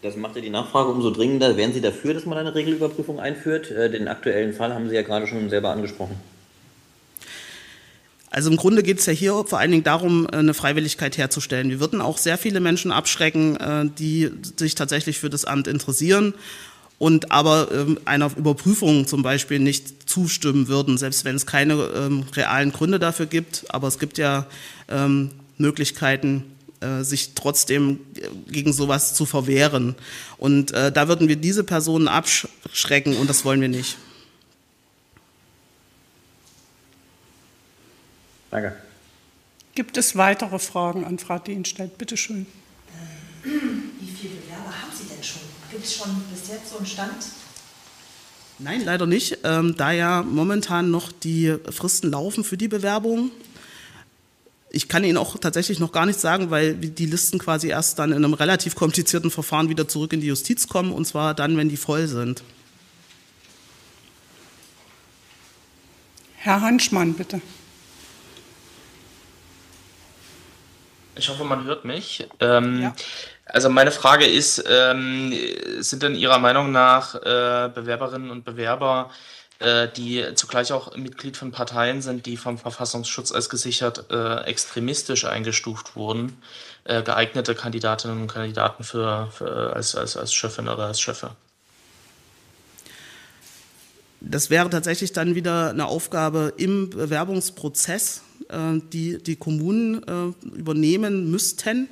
Das 0.00 0.16
macht 0.16 0.34
ja 0.36 0.40
die 0.40 0.48
Nachfrage 0.48 0.88
umso 0.88 1.10
dringender. 1.10 1.58
Wären 1.58 1.74
Sie 1.74 1.82
dafür, 1.82 2.14
dass 2.14 2.24
man 2.24 2.38
eine 2.38 2.54
Regelüberprüfung 2.54 3.20
einführt? 3.20 3.70
Äh, 3.70 3.90
den 3.90 4.08
aktuellen 4.08 4.54
Fall 4.54 4.72
haben 4.72 4.88
Sie 4.88 4.94
ja 4.94 5.02
gerade 5.02 5.26
schon 5.26 5.50
selber 5.50 5.72
angesprochen. 5.72 6.18
Also 8.36 8.50
im 8.50 8.58
Grunde 8.58 8.82
geht 8.82 8.98
es 8.98 9.06
ja 9.06 9.14
hier 9.14 9.44
vor 9.46 9.60
allen 9.60 9.70
Dingen 9.70 9.82
darum, 9.82 10.26
eine 10.26 10.52
Freiwilligkeit 10.52 11.16
herzustellen. 11.16 11.70
Wir 11.70 11.80
würden 11.80 12.02
auch 12.02 12.18
sehr 12.18 12.36
viele 12.36 12.60
Menschen 12.60 12.92
abschrecken, 12.92 13.56
äh, 13.56 13.88
die 13.98 14.30
sich 14.58 14.74
tatsächlich 14.74 15.18
für 15.18 15.30
das 15.30 15.46
Amt 15.46 15.66
interessieren 15.66 16.34
und 16.98 17.32
aber 17.32 17.68
ähm, 17.72 17.98
einer 18.04 18.30
Überprüfung 18.36 19.06
zum 19.06 19.22
Beispiel 19.22 19.58
nicht 19.58 20.10
zustimmen 20.10 20.68
würden, 20.68 20.98
selbst 20.98 21.24
wenn 21.24 21.34
es 21.34 21.46
keine 21.46 21.76
ähm, 21.96 22.24
realen 22.34 22.72
Gründe 22.72 22.98
dafür 22.98 23.24
gibt. 23.24 23.64
Aber 23.70 23.88
es 23.88 23.98
gibt 23.98 24.18
ja 24.18 24.44
ähm, 24.90 25.30
Möglichkeiten, 25.56 26.44
äh, 26.80 27.04
sich 27.04 27.30
trotzdem 27.34 28.00
gegen 28.48 28.74
sowas 28.74 29.14
zu 29.14 29.24
verwehren. 29.24 29.94
Und 30.36 30.72
äh, 30.72 30.92
da 30.92 31.08
würden 31.08 31.28
wir 31.28 31.36
diese 31.36 31.64
Personen 31.64 32.06
abschrecken 32.06 33.16
und 33.16 33.30
das 33.30 33.46
wollen 33.46 33.62
wir 33.62 33.70
nicht. 33.70 33.96
Danke. 38.56 38.74
Gibt 39.74 39.98
es 39.98 40.16
weitere 40.16 40.58
Fragen 40.58 41.04
an 41.04 41.18
Frau 41.18 41.38
Dienstedt? 41.38 41.98
Bitte 41.98 42.16
schön. 42.16 42.46
Wie 43.42 44.10
viele 44.10 44.36
Bewerber 44.36 44.70
haben 44.70 44.90
Sie 44.98 45.04
denn 45.04 45.22
schon? 45.22 45.42
Gibt 45.70 45.84
es 45.84 45.94
schon 45.94 46.08
bis 46.32 46.48
jetzt 46.48 46.70
so 46.70 46.78
einen 46.78 46.86
Stand? 46.86 47.12
Nein, 48.58 48.82
leider 48.82 49.04
nicht, 49.04 49.40
ähm, 49.44 49.76
da 49.76 49.92
ja 49.92 50.22
momentan 50.22 50.90
noch 50.90 51.12
die 51.12 51.54
Fristen 51.70 52.10
laufen 52.10 52.44
für 52.44 52.56
die 52.56 52.68
Bewerbung. 52.68 53.30
Ich 54.70 54.88
kann 54.88 55.04
Ihnen 55.04 55.18
auch 55.18 55.36
tatsächlich 55.36 55.78
noch 55.78 55.92
gar 55.92 56.06
nichts 56.06 56.22
sagen, 56.22 56.48
weil 56.50 56.74
die 56.76 57.04
Listen 57.04 57.38
quasi 57.38 57.68
erst 57.68 57.98
dann 57.98 58.12
in 58.12 58.24
einem 58.24 58.32
relativ 58.32 58.74
komplizierten 58.74 59.30
Verfahren 59.30 59.68
wieder 59.68 59.86
zurück 59.86 60.14
in 60.14 60.22
die 60.22 60.28
Justiz 60.28 60.66
kommen, 60.66 60.92
und 60.92 61.06
zwar 61.06 61.34
dann, 61.34 61.58
wenn 61.58 61.68
die 61.68 61.76
voll 61.76 62.06
sind. 62.06 62.42
Herr 66.36 66.62
Hanschmann, 66.62 67.12
bitte. 67.12 67.42
Ich 71.16 71.28
hoffe, 71.28 71.44
man 71.44 71.64
hört 71.64 71.84
mich. 71.84 72.28
Ähm, 72.40 72.82
Ja. 72.82 72.94
Also 73.46 73.70
meine 73.70 73.92
Frage 73.92 74.26
ist, 74.26 74.64
ähm, 74.68 75.32
sind 75.78 76.02
denn 76.02 76.16
Ihrer 76.16 76.38
Meinung 76.38 76.72
nach 76.72 77.14
äh, 77.14 77.70
Bewerberinnen 77.72 78.30
und 78.30 78.44
Bewerber, 78.44 79.10
äh, 79.60 79.86
die 79.88 80.24
zugleich 80.34 80.72
auch 80.72 80.96
Mitglied 80.96 81.36
von 81.36 81.52
Parteien 81.52 82.02
sind, 82.02 82.26
die 82.26 82.36
vom 82.36 82.58
Verfassungsschutz 82.58 83.30
als 83.30 83.48
gesichert 83.48 84.10
äh, 84.10 84.40
extremistisch 84.42 85.24
eingestuft 85.24 85.94
wurden, 85.94 86.42
äh, 86.84 87.02
geeignete 87.02 87.54
Kandidatinnen 87.54 88.20
und 88.20 88.26
Kandidaten 88.26 88.82
für, 88.82 89.28
für 89.30 89.74
als, 89.74 89.94
als, 89.94 90.16
als 90.16 90.34
Chefin 90.34 90.68
oder 90.68 90.86
als 90.86 91.00
Chefe? 91.00 91.30
Das 94.20 94.50
wäre 94.50 94.68
tatsächlich 94.70 95.12
dann 95.12 95.36
wieder 95.36 95.70
eine 95.70 95.86
Aufgabe 95.86 96.52
im 96.56 96.90
Bewerbungsprozess, 96.90 98.22
die 98.92 99.18
die 99.18 99.36
Kommunen 99.36 100.02
äh, 100.02 100.56
übernehmen 100.56 101.30
müssten. 101.30 101.88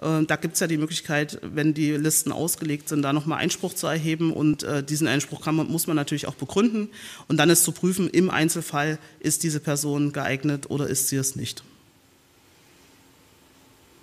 Äh, 0.00 0.24
Da 0.24 0.36
gibt 0.36 0.54
es 0.54 0.60
ja 0.60 0.66
die 0.66 0.76
Möglichkeit, 0.76 1.40
wenn 1.42 1.74
die 1.74 1.92
Listen 1.92 2.32
ausgelegt 2.32 2.88
sind, 2.88 3.02
da 3.02 3.12
nochmal 3.12 3.38
Einspruch 3.38 3.74
zu 3.74 3.86
erheben. 3.86 4.32
Und 4.32 4.62
äh, 4.62 4.82
diesen 4.82 5.08
Einspruch 5.08 5.40
kann 5.40 5.56
man, 5.56 5.70
muss 5.70 5.86
man 5.86 5.96
natürlich 5.96 6.26
auch 6.26 6.34
begründen. 6.34 6.88
Und 7.28 7.36
dann 7.38 7.50
ist 7.50 7.64
zu 7.64 7.72
prüfen, 7.72 8.08
im 8.08 8.30
Einzelfall, 8.30 8.98
ist 9.20 9.42
diese 9.42 9.60
Person 9.60 10.12
geeignet 10.12 10.70
oder 10.70 10.86
ist 10.86 11.08
sie 11.08 11.16
es 11.16 11.36
nicht. 11.36 11.64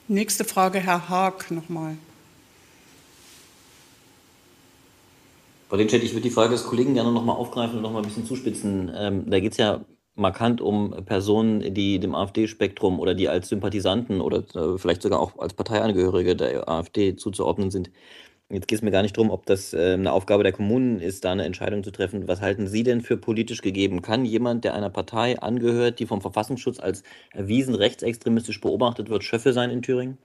Nächste 0.07 0.45
Frage, 0.45 0.79
Herr 0.79 1.09
Haag 1.09 1.49
nochmal. 1.49 1.97
Frau 5.67 5.77
Linstedt, 5.77 6.03
ich 6.03 6.11
würde 6.11 6.21
die 6.21 6.29
Frage 6.29 6.51
des 6.51 6.65
Kollegen 6.65 6.93
gerne 6.93 7.11
nochmal 7.11 7.35
aufgreifen 7.37 7.77
und 7.77 7.81
nochmal 7.81 8.03
ein 8.03 8.07
bisschen 8.07 8.27
zuspitzen. 8.27 8.91
Ähm, 8.95 9.29
da 9.29 9.39
geht 9.39 9.53
es 9.53 9.57
ja 9.57 9.83
markant 10.15 10.61
um 10.61 10.91
Personen, 11.05 11.73
die 11.73 11.99
dem 11.99 12.15
AfD-Spektrum 12.15 12.99
oder 12.99 13.13
die 13.13 13.29
als 13.29 13.49
Sympathisanten 13.49 14.21
oder 14.21 14.43
äh, 14.55 14.77
vielleicht 14.77 15.01
sogar 15.01 15.19
auch 15.19 15.37
als 15.39 15.53
Parteiangehörige 15.53 16.35
der 16.35 16.67
AfD 16.69 17.15
zuzuordnen 17.15 17.69
sind. 17.69 17.91
Jetzt 18.49 18.67
geht 18.67 18.77
es 18.77 18.83
mir 18.83 18.91
gar 18.91 19.01
nicht 19.01 19.17
darum, 19.17 19.31
ob 19.31 19.45
das 19.47 19.73
äh, 19.73 19.93
eine 19.93 20.11
Aufgabe 20.11 20.43
der 20.43 20.51
Kommunen 20.51 20.99
ist, 20.99 21.25
da 21.25 21.31
eine 21.31 21.45
Entscheidung 21.45 21.83
zu 21.83 21.91
treffen. 21.91 22.27
Was 22.27 22.41
halten 22.41 22.67
Sie 22.67 22.83
denn 22.83 23.01
für 23.01 23.17
politisch 23.17 23.61
gegeben? 23.61 24.03
Kann 24.03 24.23
jemand, 24.23 24.63
der 24.63 24.75
einer 24.75 24.91
Partei 24.91 25.39
angehört, 25.39 25.99
die 25.99 26.05
vom 26.05 26.21
Verfassungsschutz 26.21 26.79
als 26.79 27.03
erwiesen 27.33 27.73
rechtsextremistisch 27.73 28.61
beobachtet 28.61 29.09
wird, 29.09 29.23
Schöffe 29.23 29.51
sein 29.51 29.71
in 29.71 29.81
Thüringen? 29.81 30.19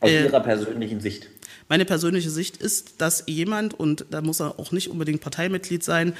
Aus 0.00 0.10
Äh, 0.10 0.24
Ihrer 0.24 0.40
persönlichen 0.40 1.00
Sicht. 1.00 1.28
Meine 1.68 1.86
persönliche 1.86 2.28
Sicht 2.28 2.58
ist, 2.58 3.00
dass 3.00 3.24
jemand, 3.26 3.72
und 3.72 4.04
da 4.10 4.20
muss 4.20 4.40
er 4.40 4.58
auch 4.58 4.72
nicht 4.72 4.88
unbedingt 4.88 5.22
Parteimitglied 5.22 5.82
sein, 5.82 6.12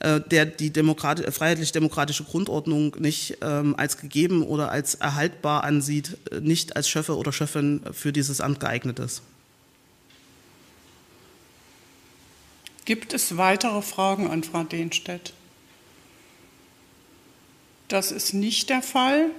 der 0.00 0.46
die 0.46 0.70
Demokrat 0.70 1.20
äh, 1.20 1.32
freiheitlich-demokratische 1.32 2.24
Grundordnung 2.24 2.96
nicht 2.98 3.38
ähm, 3.42 3.74
als 3.76 3.96
gegeben 3.96 4.42
oder 4.42 4.70
als 4.70 4.94
erhaltbar 4.94 5.64
ansieht, 5.64 6.16
äh, 6.30 6.40
nicht 6.40 6.76
als 6.76 6.88
Schöffe 6.88 7.16
oder 7.16 7.32
Schöffin 7.32 7.80
für 7.92 8.12
dieses 8.12 8.40
Amt 8.40 8.60
geeignet 8.60 8.98
ist. 9.00 9.22
Gibt 12.84 13.12
es 13.12 13.36
weitere 13.36 13.82
Fragen 13.82 14.30
an 14.30 14.44
Frau 14.44 14.62
Dehnstedt? 14.62 15.34
Das 17.88 18.12
ist 18.12 18.34
nicht 18.34 18.70
der 18.70 18.82
Fall. 18.82 19.30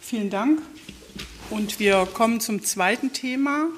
Vielen 0.00 0.30
Dank. 0.30 0.60
Und 1.50 1.78
wir 1.78 2.06
kommen 2.12 2.40
zum 2.40 2.64
zweiten 2.64 3.12
Thema. 3.12 3.68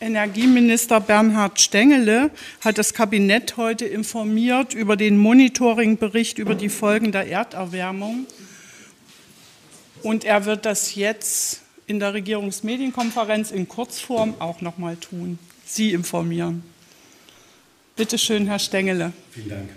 Energieminister 0.00 0.98
Bernhard 0.98 1.60
Stengele 1.60 2.30
hat 2.62 2.78
das 2.78 2.94
Kabinett 2.94 3.58
heute 3.58 3.84
informiert 3.84 4.72
über 4.72 4.96
den 4.96 5.18
Monitoringbericht 5.18 6.38
über 6.38 6.54
die 6.54 6.70
Folgen 6.70 7.12
der 7.12 7.28
Erderwärmung. 7.28 8.26
Und 10.02 10.24
er 10.24 10.46
wird 10.46 10.64
das 10.64 10.94
jetzt 10.94 11.60
in 11.86 12.00
der 12.00 12.14
Regierungsmedienkonferenz 12.14 13.50
in 13.50 13.68
Kurzform 13.68 14.34
auch 14.38 14.62
noch 14.62 14.78
mal 14.78 14.96
tun. 14.96 15.38
Sie 15.66 15.92
informieren. 15.92 16.62
Bitte 17.94 18.16
schön, 18.16 18.46
Herr 18.46 18.58
Stengele. 18.58 19.12
Vielen 19.32 19.50
Dank. 19.50 19.68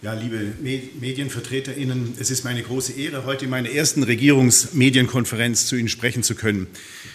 Ja, 0.00 0.12
liebe 0.12 0.52
Me- 0.62 0.80
MedienvertreterInnen, 1.00 2.14
es 2.20 2.30
ist 2.30 2.44
meine 2.44 2.62
große 2.62 2.92
Ehre, 2.92 3.24
heute 3.24 3.46
in 3.46 3.50
meiner 3.50 3.68
ersten 3.68 4.04
Regierungsmedienkonferenz 4.04 5.66
zu 5.66 5.74
Ihnen 5.74 5.88
sprechen 5.88 6.22
zu 6.22 6.36
können. 6.36 6.68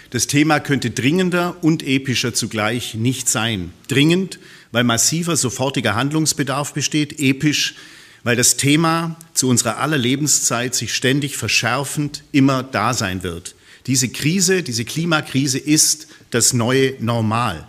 Das 0.09 0.27
Thema 0.27 0.59
könnte 0.59 0.91
dringender 0.91 1.55
und 1.63 1.81
epischer 1.81 2.33
zugleich 2.33 2.95
nicht 2.95 3.29
sein. 3.29 3.71
Dringend, 3.87 4.37
weil 4.73 4.83
massiver 4.83 5.37
sofortiger 5.37 5.95
Handlungsbedarf 5.95 6.73
besteht, 6.73 7.21
episch, 7.21 7.75
weil 8.25 8.35
das 8.35 8.57
Thema 8.57 9.17
zu 9.33 9.47
unserer 9.47 9.77
aller 9.77 9.97
Lebenszeit 9.97 10.75
sich 10.75 10.93
ständig 10.93 11.37
verschärfend 11.37 12.25
immer 12.33 12.63
da 12.63 12.93
sein 12.93 13.23
wird. 13.23 13.55
Diese 13.87 14.09
Krise, 14.09 14.61
diese 14.61 14.83
Klimakrise 14.83 15.57
ist 15.57 16.09
das 16.31 16.51
neue 16.51 16.95
Normal. 16.99 17.65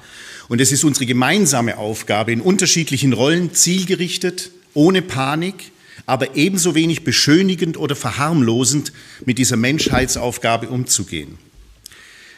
Und 0.48 0.60
es 0.60 0.72
ist 0.72 0.82
unsere 0.82 1.06
gemeinsame 1.06 1.78
Aufgabe, 1.78 2.32
in 2.32 2.40
unterschiedlichen 2.40 3.12
Rollen 3.12 3.54
zielgerichtet, 3.54 4.50
ohne 4.74 5.02
Panik, 5.02 5.72
aber 6.06 6.36
ebenso 6.36 6.74
wenig 6.74 7.04
beschönigend 7.04 7.76
oder 7.76 7.96
verharmlosend 7.96 8.92
mit 9.24 9.38
dieser 9.38 9.56
Menschheitsaufgabe 9.56 10.68
umzugehen. 10.68 11.38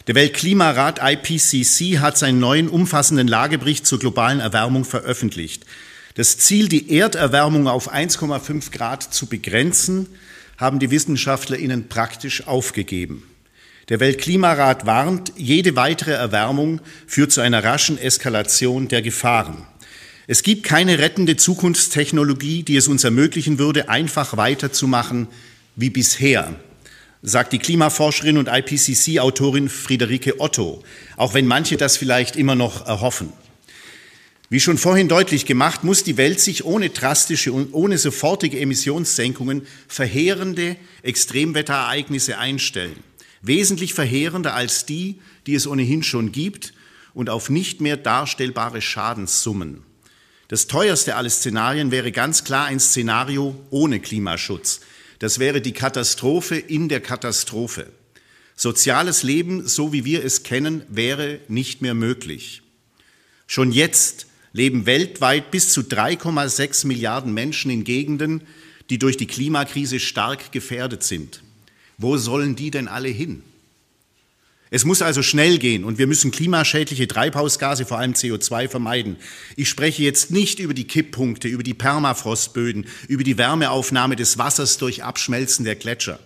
Der 0.06 0.14
Weltklimarat 0.14 1.00
IPCC 1.02 1.98
hat 1.98 2.16
seinen 2.16 2.38
neuen 2.38 2.68
umfassenden 2.68 3.26
Lagebericht 3.26 3.86
zur 3.86 3.98
globalen 3.98 4.38
Erwärmung 4.38 4.84
veröffentlicht. 4.84 5.66
Das 6.14 6.38
Ziel, 6.38 6.68
die 6.68 6.96
Erderwärmung 6.96 7.66
auf 7.66 7.92
1,5 7.92 8.70
Grad 8.70 9.02
zu 9.02 9.26
begrenzen, 9.26 10.06
haben 10.58 10.78
die 10.78 10.90
WissenschaftlerInnen 10.90 11.88
praktisch 11.88 12.46
aufgegeben. 12.46 13.24
Der 13.88 14.00
Weltklimarat 14.00 14.86
warnt, 14.86 15.32
jede 15.36 15.76
weitere 15.76 16.12
Erwärmung 16.12 16.80
führt 17.06 17.32
zu 17.32 17.40
einer 17.40 17.62
raschen 17.62 17.98
Eskalation 17.98 18.88
der 18.88 19.02
Gefahren. 19.02 19.66
Es 20.26 20.42
gibt 20.42 20.64
keine 20.64 20.98
rettende 20.98 21.36
Zukunftstechnologie, 21.36 22.62
die 22.62 22.76
es 22.76 22.88
uns 22.88 23.04
ermöglichen 23.04 23.58
würde, 23.58 23.88
einfach 23.88 24.36
weiterzumachen 24.36 25.28
wie 25.76 25.90
bisher, 25.90 26.54
sagt 27.22 27.52
die 27.52 27.58
Klimaforscherin 27.58 28.38
und 28.38 28.48
IPCC-Autorin 28.48 29.68
Friederike 29.68 30.40
Otto, 30.40 30.82
auch 31.16 31.34
wenn 31.34 31.46
manche 31.46 31.76
das 31.76 31.96
vielleicht 31.96 32.36
immer 32.36 32.54
noch 32.54 32.86
erhoffen. 32.86 33.32
Wie 34.48 34.60
schon 34.60 34.78
vorhin 34.78 35.08
deutlich 35.08 35.44
gemacht, 35.44 35.84
muss 35.84 36.04
die 36.04 36.16
Welt 36.16 36.40
sich 36.40 36.64
ohne 36.64 36.90
drastische 36.90 37.52
und 37.52 37.72
ohne 37.74 37.98
sofortige 37.98 38.60
Emissionssenkungen 38.60 39.66
verheerende 39.88 40.76
Extremwetterereignisse 41.02 42.38
einstellen 42.38 42.96
wesentlich 43.46 43.94
verheerender 43.94 44.54
als 44.54 44.86
die, 44.86 45.20
die 45.46 45.54
es 45.54 45.66
ohnehin 45.66 46.02
schon 46.02 46.32
gibt 46.32 46.72
und 47.14 47.30
auf 47.30 47.48
nicht 47.48 47.80
mehr 47.80 47.96
darstellbare 47.96 48.82
Schadenssummen. 48.82 49.82
Das 50.48 50.68
teuerste 50.68 51.16
aller 51.16 51.30
Szenarien 51.30 51.90
wäre 51.90 52.12
ganz 52.12 52.44
klar 52.44 52.66
ein 52.66 52.78
Szenario 52.78 53.56
ohne 53.70 54.00
Klimaschutz. 54.00 54.80
Das 55.18 55.38
wäre 55.38 55.60
die 55.60 55.72
Katastrophe 55.72 56.56
in 56.56 56.88
der 56.88 57.00
Katastrophe. 57.00 57.90
Soziales 58.54 59.22
Leben, 59.22 59.66
so 59.66 59.92
wie 59.92 60.04
wir 60.04 60.24
es 60.24 60.42
kennen, 60.42 60.82
wäre 60.88 61.40
nicht 61.48 61.82
mehr 61.82 61.94
möglich. 61.94 62.62
Schon 63.46 63.72
jetzt 63.72 64.26
leben 64.52 64.86
weltweit 64.86 65.50
bis 65.50 65.70
zu 65.70 65.82
3,6 65.82 66.86
Milliarden 66.86 67.34
Menschen 67.34 67.70
in 67.70 67.84
Gegenden, 67.84 68.42
die 68.88 68.98
durch 68.98 69.16
die 69.16 69.26
Klimakrise 69.26 70.00
stark 70.00 70.52
gefährdet 70.52 71.02
sind. 71.02 71.42
Wo 71.98 72.16
sollen 72.16 72.56
die 72.56 72.70
denn 72.70 72.88
alle 72.88 73.08
hin? 73.08 73.42
Es 74.70 74.84
muss 74.84 75.00
also 75.00 75.22
schnell 75.22 75.58
gehen 75.58 75.84
und 75.84 75.98
wir 75.98 76.08
müssen 76.08 76.32
klimaschädliche 76.32 77.06
Treibhausgase, 77.06 77.86
vor 77.86 77.98
allem 77.98 78.12
CO2, 78.12 78.68
vermeiden. 78.68 79.16
Ich 79.54 79.68
spreche 79.68 80.02
jetzt 80.02 80.32
nicht 80.32 80.58
über 80.58 80.74
die 80.74 80.88
Kipppunkte, 80.88 81.46
über 81.46 81.62
die 81.62 81.74
Permafrostböden, 81.74 82.86
über 83.06 83.22
die 83.22 83.38
Wärmeaufnahme 83.38 84.16
des 84.16 84.38
Wassers 84.38 84.78
durch 84.78 85.04
Abschmelzen 85.04 85.64
der 85.64 85.76
Gletscher. 85.76 86.18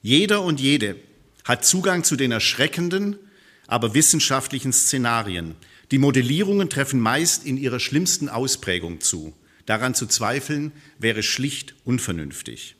Jeder 0.00 0.42
und 0.42 0.58
jede 0.58 0.96
hat 1.44 1.66
Zugang 1.66 2.02
zu 2.02 2.16
den 2.16 2.32
erschreckenden, 2.32 3.16
aber 3.66 3.94
wissenschaftlichen 3.94 4.72
Szenarien. 4.72 5.54
Die 5.90 5.98
Modellierungen 5.98 6.70
treffen 6.70 6.98
meist 6.98 7.44
in 7.44 7.58
ihrer 7.58 7.78
schlimmsten 7.78 8.28
Ausprägung 8.28 9.00
zu. 9.00 9.34
Daran 9.66 9.94
zu 9.94 10.06
zweifeln 10.06 10.72
wäre 10.98 11.22
schlicht 11.22 11.74
unvernünftig. 11.84 12.76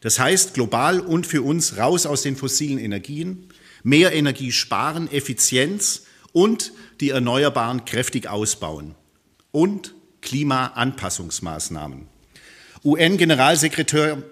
Das 0.00 0.18
heißt, 0.18 0.54
global 0.54 1.00
und 1.00 1.26
für 1.26 1.42
uns 1.42 1.76
raus 1.76 2.06
aus 2.06 2.22
den 2.22 2.36
fossilen 2.36 2.78
Energien, 2.78 3.48
mehr 3.82 4.12
Energie 4.12 4.52
sparen, 4.52 5.10
Effizienz 5.10 6.02
und 6.32 6.72
die 7.00 7.10
Erneuerbaren 7.10 7.84
kräftig 7.84 8.28
ausbauen 8.28 8.94
und 9.52 9.94
Klimaanpassungsmaßnahmen. 10.20 12.06
UN-Generalsekretär 12.84 14.22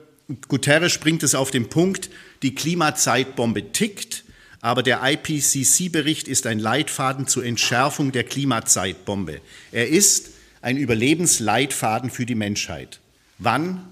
Guterres 0.48 0.98
bringt 0.98 1.22
es 1.22 1.34
auf 1.34 1.50
den 1.50 1.70
Punkt, 1.70 2.10
die 2.42 2.54
Klimazeitbombe 2.54 3.72
tickt, 3.72 4.24
aber 4.60 4.82
der 4.82 5.00
IPCC-Bericht 5.02 6.28
ist 6.28 6.46
ein 6.46 6.58
Leitfaden 6.58 7.26
zur 7.26 7.44
Entschärfung 7.44 8.12
der 8.12 8.24
Klimazeitbombe. 8.24 9.40
Er 9.72 9.88
ist 9.88 10.30
ein 10.60 10.76
Überlebensleitfaden 10.76 12.10
für 12.10 12.26
die 12.26 12.34
Menschheit. 12.34 13.00
Wann 13.38 13.88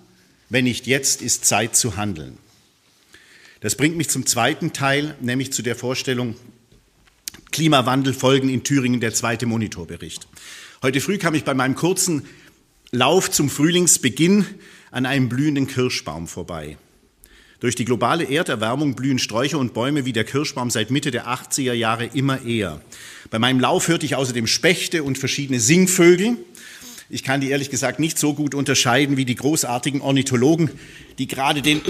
wenn 0.49 0.65
nicht 0.65 0.87
jetzt 0.87 1.23
ist 1.23 1.45
Zeit 1.45 1.77
zu 1.77 1.97
handeln. 1.97 2.39
Das 3.61 3.75
bringt 3.75 3.97
mich 3.97 4.11
zum 4.11 4.27
zweiten 4.27 4.73
Teil, 4.73 5.15
nämlich 5.21 5.53
zu 5.53 5.63
der 5.63 5.77
Vorstellung 5.77 6.37
Klimawandel 7.53 8.13
folgen 8.13 8.51
in 8.51 8.65
Thüringen 8.65 9.01
der 9.01 9.15
zweite 9.15 9.47
Monitorbericht. 9.47 10.29
Heute 10.83 11.01
früh 11.01 11.17
kam 11.17 11.35
ich 11.35 11.45
bei 11.45 11.55
meinem 11.55 11.75
kurzen 11.75 12.27
Lauf 12.91 13.31
zum 13.31 13.49
Frühlingsbeginn 13.49 14.45
an 14.91 15.07
einem 15.07 15.31
blühenden 15.31 15.67
Kirschbaum 15.67 16.29
vorbei. 16.29 16.77
Durch 17.61 17.75
die 17.75 17.87
globale 17.87 18.25
Erderwärmung 18.29 18.95
blühen 18.95 19.19
Sträucher 19.19 19.59
und 19.59 19.73
Bäume 19.73 20.05
wie 20.05 20.13
der 20.13 20.25
Kirschbaum 20.25 20.69
seit 20.69 20.91
Mitte 20.91 21.11
der 21.11 21.27
80er 21.27 21.73
Jahre 21.73 22.05
immer 22.13 22.45
eher. 22.45 22.83
Bei 23.31 23.39
meinem 23.39 23.61
Lauf 23.61 23.89
hörte 23.89 24.05
ich 24.05 24.15
außerdem 24.15 24.47
Spechte 24.47 25.03
und 25.03 25.17
verschiedene 25.17 25.61
Singvögel. 25.61 26.37
Ich 27.09 27.23
kann 27.23 27.41
die 27.41 27.49
ehrlich 27.49 27.71
gesagt 27.71 28.01
nicht 28.01 28.19
so 28.19 28.35
gut 28.35 28.55
unterscheiden 28.55 29.17
wie 29.17 29.25
die 29.25 29.37
großartigen 29.37 30.03
Ornithologen, 30.03 30.71
die 31.19 31.27
gerade 31.27 31.63
den 31.63 31.81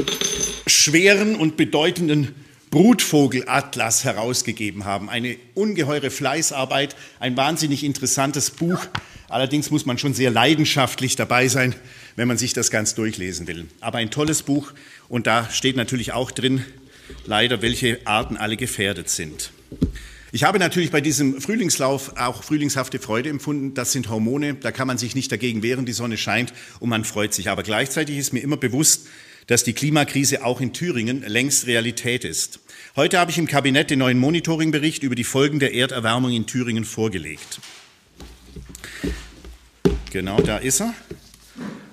schweren 0.66 1.36
und 1.36 1.56
bedeutenden 1.56 2.34
Brutvogelatlas 2.70 4.04
herausgegeben 4.04 4.84
haben. 4.84 5.08
Eine 5.08 5.36
ungeheure 5.54 6.10
Fleißarbeit, 6.10 6.96
ein 7.20 7.36
wahnsinnig 7.36 7.84
interessantes 7.84 8.50
Buch. 8.50 8.86
Allerdings 9.28 9.70
muss 9.70 9.86
man 9.86 9.98
schon 9.98 10.14
sehr 10.14 10.30
leidenschaftlich 10.30 11.16
dabei 11.16 11.48
sein, 11.48 11.74
wenn 12.16 12.28
man 12.28 12.38
sich 12.38 12.52
das 12.52 12.70
ganz 12.70 12.94
durchlesen 12.94 13.46
will. 13.46 13.66
Aber 13.80 13.98
ein 13.98 14.10
tolles 14.10 14.42
Buch 14.42 14.72
und 15.08 15.26
da 15.26 15.48
steht 15.50 15.76
natürlich 15.76 16.12
auch 16.12 16.30
drin, 16.30 16.64
leider, 17.24 17.62
welche 17.62 18.00
Arten 18.04 18.36
alle 18.36 18.56
gefährdet 18.56 19.08
sind. 19.08 19.52
Ich 20.32 20.44
habe 20.44 20.58
natürlich 20.58 20.90
bei 20.90 21.00
diesem 21.00 21.40
Frühlingslauf 21.40 22.16
auch 22.16 22.42
frühlingshafte 22.42 22.98
Freude 22.98 23.30
empfunden. 23.30 23.74
Das 23.74 23.92
sind 23.92 24.10
Hormone, 24.10 24.54
da 24.54 24.72
kann 24.72 24.86
man 24.86 24.98
sich 24.98 25.14
nicht 25.14 25.30
dagegen 25.30 25.62
wehren, 25.62 25.86
die 25.86 25.92
Sonne 25.92 26.18
scheint 26.18 26.52
und 26.80 26.88
man 26.88 27.04
freut 27.04 27.32
sich. 27.32 27.48
Aber 27.48 27.62
gleichzeitig 27.62 28.18
ist 28.18 28.32
mir 28.32 28.40
immer 28.40 28.56
bewusst, 28.56 29.06
dass 29.46 29.64
die 29.64 29.72
Klimakrise 29.72 30.44
auch 30.44 30.60
in 30.60 30.72
Thüringen 30.72 31.22
längst 31.26 31.66
Realität 31.66 32.24
ist. 32.24 32.60
Heute 32.96 33.18
habe 33.18 33.30
ich 33.30 33.38
im 33.38 33.46
Kabinett 33.46 33.90
den 33.90 34.00
neuen 34.00 34.18
Monitoringbericht 34.18 35.02
über 35.02 35.14
die 35.14 35.24
Folgen 35.24 35.58
der 35.58 35.74
Erderwärmung 35.74 36.32
in 36.32 36.46
Thüringen 36.46 36.84
vorgelegt. 36.84 37.60
Genau, 40.10 40.40
da 40.40 40.58
ist 40.58 40.80
er. 40.80 40.94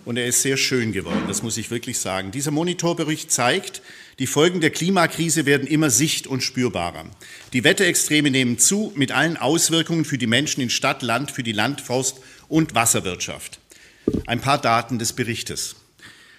Und 0.06 0.18
er 0.18 0.26
ist 0.26 0.42
sehr 0.42 0.58
schön 0.58 0.92
geworden, 0.92 1.24
das 1.28 1.44
muss 1.44 1.58
ich 1.58 1.72
wirklich 1.72 1.98
sagen. 1.98 2.32
Dieser 2.32 2.52
Monitorbericht 2.52 3.32
zeigt, 3.32 3.82
die 4.20 4.28
Folgen 4.28 4.60
der 4.60 4.70
Klimakrise 4.70 5.46
werden 5.46 5.66
immer 5.66 5.90
sicht- 5.90 6.28
und 6.28 6.44
spürbarer. 6.44 7.06
Die 7.54 7.64
Wetterextreme 7.64 8.30
nehmen 8.30 8.58
zu, 8.58 8.92
mit 8.96 9.12
allen 9.14 9.38
Auswirkungen 9.38 10.04
für 10.04 10.18
die 10.18 10.28
Menschen 10.28 10.62
in 10.62 10.70
Stadt, 10.70 11.04
Land, 11.04 11.32
für 11.32 11.44
die 11.44 11.54
Land-, 11.54 11.80
Forst- 11.80 12.20
und 12.50 12.76
Wasserwirtschaft. 12.76 13.60
Ein 14.28 14.42
paar 14.42 14.60
Daten 14.60 15.00
des 15.00 15.14
Berichtes. 15.14 15.78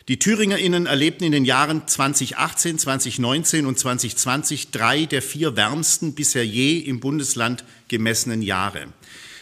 Die 0.08 0.18
ThüringerInnen 0.18 0.84
erlebten 0.84 1.24
in 1.24 1.32
den 1.32 1.46
Jahren 1.46 1.88
2018, 1.88 2.78
2019 2.78 3.64
und 3.64 3.78
2020 3.78 4.70
drei 4.70 5.06
der 5.06 5.22
vier 5.22 5.56
wärmsten 5.56 6.14
bisher 6.14 6.46
je 6.46 6.76
im 6.78 7.00
Bundesland 7.00 7.64
gemessenen 7.88 8.42
Jahre. 8.42 8.88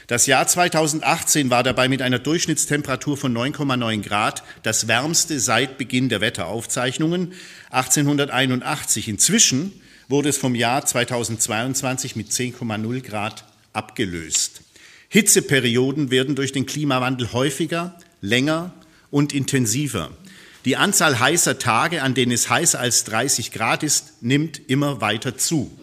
Das 0.07 0.27
Jahr 0.27 0.47
2018 0.47 1.51
war 1.51 1.65
dabei 1.65 1.89
mit 1.89 2.01
einer 2.01 2.21
Durchschnittstemperatur 2.21 3.17
von 3.17 3.37
9,9 3.37 4.03
Grad 4.03 4.45
das 4.63 4.87
wärmste 4.87 5.41
seit 5.41 5.79
Beginn 5.79 6.09
der 6.09 6.21
Wetteraufzeichnungen 6.21 7.33
1881. 7.71 9.09
Inzwischen 9.09 9.73
wurde 10.09 10.29
es 10.29 10.39
vom 10.39 10.55
Jahr 10.55 10.87
2022 10.87 12.15
mit 12.15 12.31
10,0 12.31 13.01
Grad 13.01 13.45
abgelöst. 13.73 14.63
Hitzeperioden 15.09 16.13
werden 16.13 16.37
durch 16.37 16.53
den 16.53 16.67
Klimawandel 16.67 17.33
häufiger, 17.33 17.99
länger 18.21 18.73
und 19.11 19.33
intensiver. 19.33 20.11
Die 20.65 20.77
Anzahl 20.77 21.19
heißer 21.19 21.59
Tage, 21.59 22.03
an 22.03 22.15
denen 22.15 22.33
es 22.33 22.49
heißer 22.49 22.79
als 22.79 23.05
30 23.05 23.51
Grad 23.51 23.83
ist, 23.83 24.23
nimmt 24.23 24.61
immer 24.69 25.01
weiter 25.01 25.37
zu. 25.37 25.77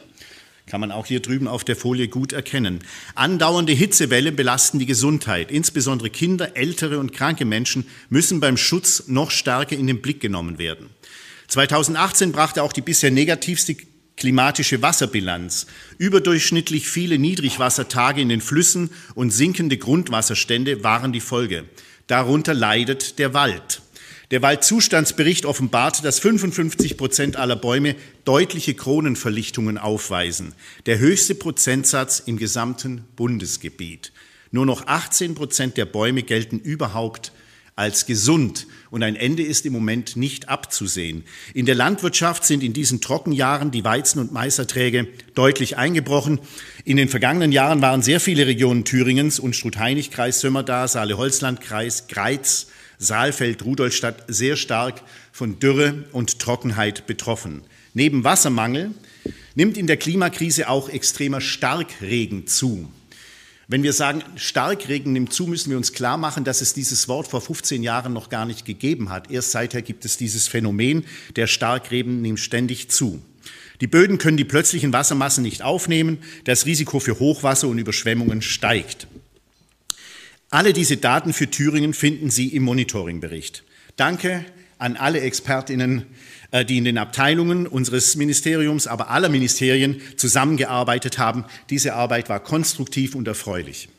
Kann 0.67 0.79
man 0.79 0.91
auch 0.91 1.07
hier 1.07 1.19
drüben 1.19 1.47
auf 1.47 1.63
der 1.63 1.75
Folie 1.75 2.07
gut 2.07 2.31
erkennen. 2.31 2.79
Andauernde 3.15 3.73
Hitzewellen 3.73 4.35
belasten 4.35 4.79
die 4.79 4.85
Gesundheit. 4.85 5.51
Insbesondere 5.51 6.09
Kinder, 6.09 6.55
ältere 6.55 6.99
und 6.99 7.11
kranke 7.11 7.43
Menschen 7.43 7.87
müssen 8.09 8.39
beim 8.39 8.55
Schutz 8.55 9.05
noch 9.07 9.31
stärker 9.31 9.75
in 9.75 9.87
den 9.87 10.01
Blick 10.01 10.21
genommen 10.21 10.59
werden. 10.59 10.91
2018 11.47 12.31
brachte 12.31 12.61
auch 12.61 12.71
die 12.71 12.81
bisher 12.81 13.09
negativste 13.09 13.75
klimatische 14.15 14.81
Wasserbilanz. 14.81 15.65
Überdurchschnittlich 15.97 16.87
viele 16.87 17.17
Niedrigwassertage 17.17 18.21
in 18.21 18.29
den 18.29 18.41
Flüssen 18.41 18.91
und 19.15 19.31
sinkende 19.31 19.77
Grundwasserstände 19.77 20.83
waren 20.83 21.11
die 21.11 21.19
Folge. 21.19 21.65
Darunter 22.05 22.53
leidet 22.53 23.17
der 23.17 23.33
Wald. 23.33 23.81
Der 24.31 24.43
Waldzustandsbericht 24.43 25.45
offenbart, 25.45 26.05
dass 26.05 26.19
55 26.19 26.97
Prozent 26.97 27.35
aller 27.37 27.55
Bäume 27.55 27.95
deutliche 28.25 28.75
Kronenverlichtungen 28.75 29.79
aufweisen, 29.79 30.53
der 30.85 30.99
höchste 30.99 31.33
Prozentsatz 31.33 32.21
im 32.23 32.37
gesamten 32.37 33.05
Bundesgebiet. 33.15 34.11
Nur 34.51 34.67
noch 34.67 34.85
18 34.85 35.33
Prozent 35.33 35.77
der 35.77 35.85
Bäume 35.85 36.21
gelten 36.21 36.59
überhaupt 36.59 37.31
als 37.75 38.05
gesund 38.05 38.67
und 38.91 39.01
ein 39.01 39.15
Ende 39.15 39.41
ist 39.41 39.65
im 39.65 39.73
Moment 39.73 40.15
nicht 40.15 40.47
abzusehen. 40.47 41.23
In 41.55 41.65
der 41.65 41.75
Landwirtschaft 41.75 42.45
sind 42.45 42.61
in 42.61 42.73
diesen 42.73 43.01
Trockenjahren 43.01 43.71
die 43.71 43.83
Weizen- 43.83 44.19
und 44.19 44.31
Maiserträge 44.31 45.07
deutlich 45.33 45.77
eingebrochen. 45.77 46.39
In 46.83 46.97
den 46.97 47.09
vergangenen 47.09 47.51
Jahren 47.51 47.81
waren 47.81 48.03
sehr 48.03 48.19
viele 48.19 48.45
Regionen 48.45 48.85
Thüringens 48.85 49.39
und 49.39 49.55
Struth-Heinig-Kreis, 49.55 50.41
Sömmerda, 50.41 50.87
Saale-Holzland-Kreis, 50.87 52.07
Greiz, 52.09 52.67
Saalfeld, 52.99 53.63
Rudolstadt 53.63 54.25
sehr 54.27 54.57
stark 54.57 55.01
von 55.31 55.57
Dürre 55.57 56.03
und 56.11 56.39
Trockenheit 56.39 57.07
betroffen. 57.07 57.61
Neben 57.93 58.25
Wassermangel 58.25 58.91
nimmt 59.55 59.77
in 59.77 59.87
der 59.87 59.97
Klimakrise 59.97 60.67
auch 60.67 60.89
extremer 60.89 61.39
Starkregen 61.41 62.45
zu. 62.45 62.89
Wenn 63.69 63.83
wir 63.83 63.93
sagen, 63.93 64.23
Starkregen 64.35 65.13
nimmt 65.13 65.31
zu, 65.31 65.47
müssen 65.47 65.69
wir 65.69 65.77
uns 65.77 65.93
klar 65.93 66.17
machen, 66.17 66.43
dass 66.43 66.59
es 66.59 66.73
dieses 66.73 67.07
Wort 67.07 67.27
vor 67.27 67.39
15 67.39 67.83
Jahren 67.83 68.13
noch 68.13 68.29
gar 68.29 68.45
nicht 68.45 68.65
gegeben 68.65 69.11
hat. 69.11 69.31
Erst 69.31 69.51
seither 69.51 69.81
gibt 69.81 70.05
es 70.05 70.17
dieses 70.17 70.47
Phänomen, 70.47 71.05
der 71.35 71.47
Starkregen 71.47 72.21
nimmt 72.21 72.39
ständig 72.39 72.89
zu. 72.89 73.21
Die 73.79 73.87
Böden 73.87 74.17
können 74.17 74.37
die 74.37 74.43
plötzlichen 74.43 74.91
Wassermassen 74.91 75.43
nicht 75.43 75.61
aufnehmen, 75.61 76.17
das 76.43 76.65
Risiko 76.65 76.99
für 76.99 77.19
Hochwasser 77.19 77.69
und 77.69 77.77
Überschwemmungen 77.77 78.41
steigt. 78.41 79.07
Alle 80.49 80.73
diese 80.73 80.97
Daten 80.97 81.33
für 81.33 81.49
Thüringen 81.49 81.93
finden 81.93 82.29
Sie 82.29 82.47
im 82.49 82.63
Monitoringbericht. 82.63 83.63
Danke 83.95 84.45
an 84.77 84.97
alle 84.97 85.21
Expertinnen, 85.21 86.05
äh, 86.51 86.65
die 86.65 86.77
in 86.77 86.85
den 86.85 86.97
Abteilungen 86.97 87.67
unseres 87.67 88.15
Ministeriums, 88.15 88.87
aber 88.87 89.09
aller 89.09 89.29
Ministerien 89.29 90.01
zusammengearbeitet 90.17 91.17
haben. 91.17 91.45
Diese 91.69 91.93
Arbeit 91.93 92.29
war 92.29 92.39
konstruktiv 92.39 93.15
und 93.15 93.27
erfreulich. 93.27 93.89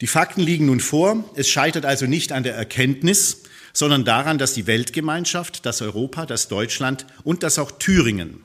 Die 0.00 0.06
Fakten 0.06 0.40
liegen 0.42 0.66
nun 0.66 0.80
vor. 0.80 1.24
Es 1.36 1.48
scheitert 1.48 1.84
also 1.84 2.06
nicht 2.06 2.32
an 2.32 2.42
der 2.42 2.54
Erkenntnis, 2.54 3.44
sondern 3.72 4.04
daran, 4.04 4.38
dass 4.38 4.52
die 4.52 4.66
Weltgemeinschaft, 4.66 5.64
das 5.64 5.80
Europa, 5.80 6.26
das 6.26 6.48
Deutschland 6.48 7.06
und 7.24 7.42
das 7.42 7.58
auch 7.58 7.70
Thüringen 7.70 8.40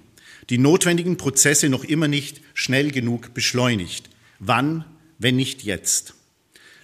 die 0.50 0.58
notwendigen 0.58 1.18
Prozesse 1.18 1.70
noch 1.70 1.84
immer 1.84 2.08
nicht 2.08 2.42
schnell 2.54 2.92
genug 2.92 3.34
beschleunigt. 3.34 4.10
Wann, 4.40 4.86
wenn 5.20 5.36
nicht 5.36 5.64
jetzt? 5.64 6.14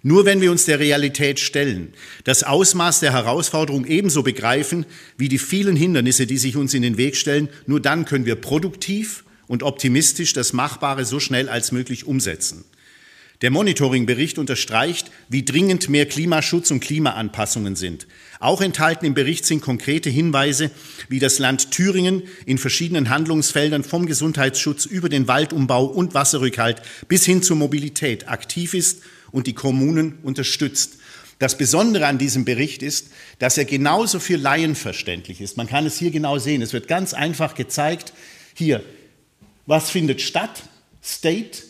Nur 0.06 0.26
wenn 0.26 0.42
wir 0.42 0.52
uns 0.52 0.66
der 0.66 0.80
Realität 0.80 1.40
stellen, 1.40 1.94
das 2.26 2.44
Ausmaß 2.44 3.00
der 3.00 3.14
Herausforderung 3.14 3.86
ebenso 3.86 4.22
begreifen 4.22 4.86
wie 5.18 5.30
die 5.30 5.38
vielen 5.38 5.78
Hindernisse, 5.78 6.28
die 6.28 6.38
sich 6.38 6.58
uns 6.58 6.74
in 6.74 6.82
den 6.82 6.98
Weg 6.98 7.16
stellen, 7.16 7.48
nur 7.68 7.80
dann 7.80 8.04
können 8.04 8.26
wir 8.26 8.36
produktiv 8.36 9.24
und 9.48 9.64
optimistisch 9.64 10.34
das 10.34 10.52
Machbare 10.52 11.06
so 11.06 11.22
schnell 11.22 11.48
als 11.48 11.72
möglich 11.72 12.06
umsetzen. 12.06 12.66
Der 13.42 13.50
Monitoringbericht 13.50 14.40
unterstreicht, 14.40 15.10
wie 15.30 15.46
dringend 15.46 15.88
mehr 15.88 16.06
Klimaschutz 16.06 16.72
und 16.72 16.82
Klimaanpassungen 16.82 17.78
sind. 17.78 18.06
Auch 18.42 18.62
enthalten 18.62 19.06
im 19.06 19.14
Bericht 19.14 19.46
sind 19.46 19.62
konkrete 19.62 20.10
Hinweise, 20.10 20.70
wie 21.08 21.20
das 21.20 21.40
Land 21.40 21.72
Thüringen 21.72 22.24
in 22.46 22.58
verschiedenen 22.58 23.10
Handlungsfeldern 23.10 23.86
vom 23.86 24.06
Gesundheitsschutz 24.06 24.86
über 24.86 25.08
den 25.08 25.30
Waldumbau 25.30 25.86
und 25.86 26.14
Wasserrückhalt 26.14 26.82
bis 27.08 27.26
hin 27.26 27.42
zur 27.42 27.56
Mobilität 27.56 28.28
aktiv 28.28 28.74
ist 28.74 29.02
und 29.34 29.48
die 29.48 29.54
Kommunen 29.54 30.20
unterstützt. 30.24 31.00
Das 31.40 31.58
Besondere 31.58 32.06
an 32.08 32.18
diesem 32.18 32.46
Bericht 32.46 32.82
ist, 32.82 33.10
dass 33.40 33.58
er 33.58 33.66
genauso 33.66 34.20
für 34.20 34.38
Laien 34.38 34.76
verständlich 34.76 35.42
ist. 35.42 35.58
Man 35.58 35.68
kann 35.68 35.86
es 35.86 35.98
hier 35.98 36.12
genau 36.12 36.38
sehen. 36.38 36.62
Es 36.62 36.72
wird 36.72 36.88
ganz 36.88 37.14
einfach 37.14 37.56
gezeigt, 37.56 38.14
hier, 38.54 38.82
was 39.66 39.90
findet 39.90 40.22
statt? 40.22 40.64
State, 41.04 41.64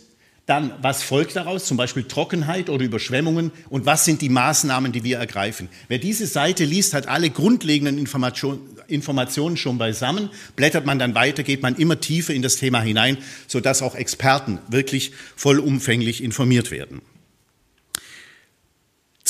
dann, 0.46 0.74
was 0.82 1.02
folgt 1.02 1.38
daraus, 1.38 1.66
zum 1.66 1.78
Beispiel 1.78 2.04
Trockenheit 2.04 2.70
oder 2.70 2.84
Überschwemmungen 2.84 3.52
und 3.70 3.86
was 3.86 4.04
sind 4.04 4.22
die 4.22 4.30
Maßnahmen, 4.30 4.92
die 4.92 5.04
wir 5.06 5.18
ergreifen. 5.18 5.70
Wer 5.88 6.00
diese 6.00 6.28
Seite 6.28 6.66
liest, 6.66 6.94
hat 6.94 7.08
alle 7.08 7.30
grundlegenden 7.30 7.98
Information, 7.98 8.60
Informationen 8.88 9.56
schon 9.56 9.78
beisammen. 9.78 10.30
Blättert 10.58 10.86
man 10.86 11.00
dann 11.00 11.16
weiter, 11.16 11.44
geht 11.44 11.62
man 11.62 11.78
immer 11.78 12.00
tiefer 12.00 12.34
in 12.34 12.42
das 12.42 12.58
Thema 12.58 12.82
hinein, 12.82 13.18
sodass 13.48 13.82
auch 13.82 13.96
Experten 13.96 14.60
wirklich 14.68 15.14
vollumfänglich 15.38 16.22
informiert 16.22 16.72
werden. 16.72 17.02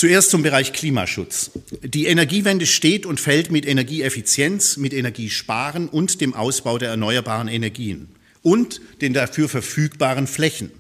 Zuerst 0.04 0.32
zum 0.32 0.44
Bereich 0.44 0.74
Klimaschutz. 0.74 1.52
Die 1.82 2.08
Energiewende 2.08 2.66
steht 2.66 3.06
und 3.06 3.22
fällt 3.22 3.52
mit 3.52 3.66
Energieeffizienz, 3.66 4.76
mit 4.76 4.94
Energiesparen 4.94 5.88
und 5.88 6.20
dem 6.20 6.34
Ausbau 6.34 6.78
der 6.78 6.90
erneuerbaren 6.90 7.48
Energien 7.48 8.10
und 8.42 8.82
den 9.00 9.14
dafür 9.14 9.48
verfügbaren 9.48 10.28
Flächen. 10.28 10.72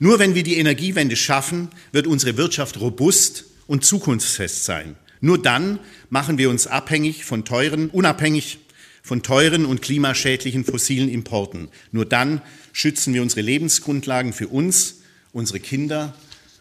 Nur 0.00 0.18
wenn 0.18 0.34
wir 0.34 0.42
die 0.42 0.58
Energiewende 0.58 1.16
schaffen, 1.16 1.68
wird 1.92 2.06
unsere 2.06 2.36
Wirtschaft 2.36 2.78
robust 2.78 3.46
und 3.66 3.86
zukunftsfest 3.86 4.64
sein. 4.64 4.96
Nur 5.22 5.40
dann 5.40 5.78
machen 6.10 6.36
wir 6.36 6.50
uns 6.50 6.66
abhängig 6.66 7.24
von 7.24 7.46
teuren, 7.46 7.88
unabhängig 7.88 8.58
von 9.02 9.22
teuren 9.22 9.64
und 9.64 9.80
klimaschädlichen 9.80 10.66
fossilen 10.66 11.08
Importen. 11.08 11.68
Nur 11.90 12.04
dann 12.04 12.42
schützen 12.74 13.14
wir 13.14 13.22
unsere 13.22 13.40
Lebensgrundlagen 13.40 14.34
für 14.34 14.48
uns, 14.48 14.96
unsere 15.32 15.58
Kinder 15.58 16.14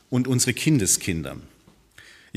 und 0.10 0.30
unsere 0.30 0.54
Kindeskinder. 0.54 1.36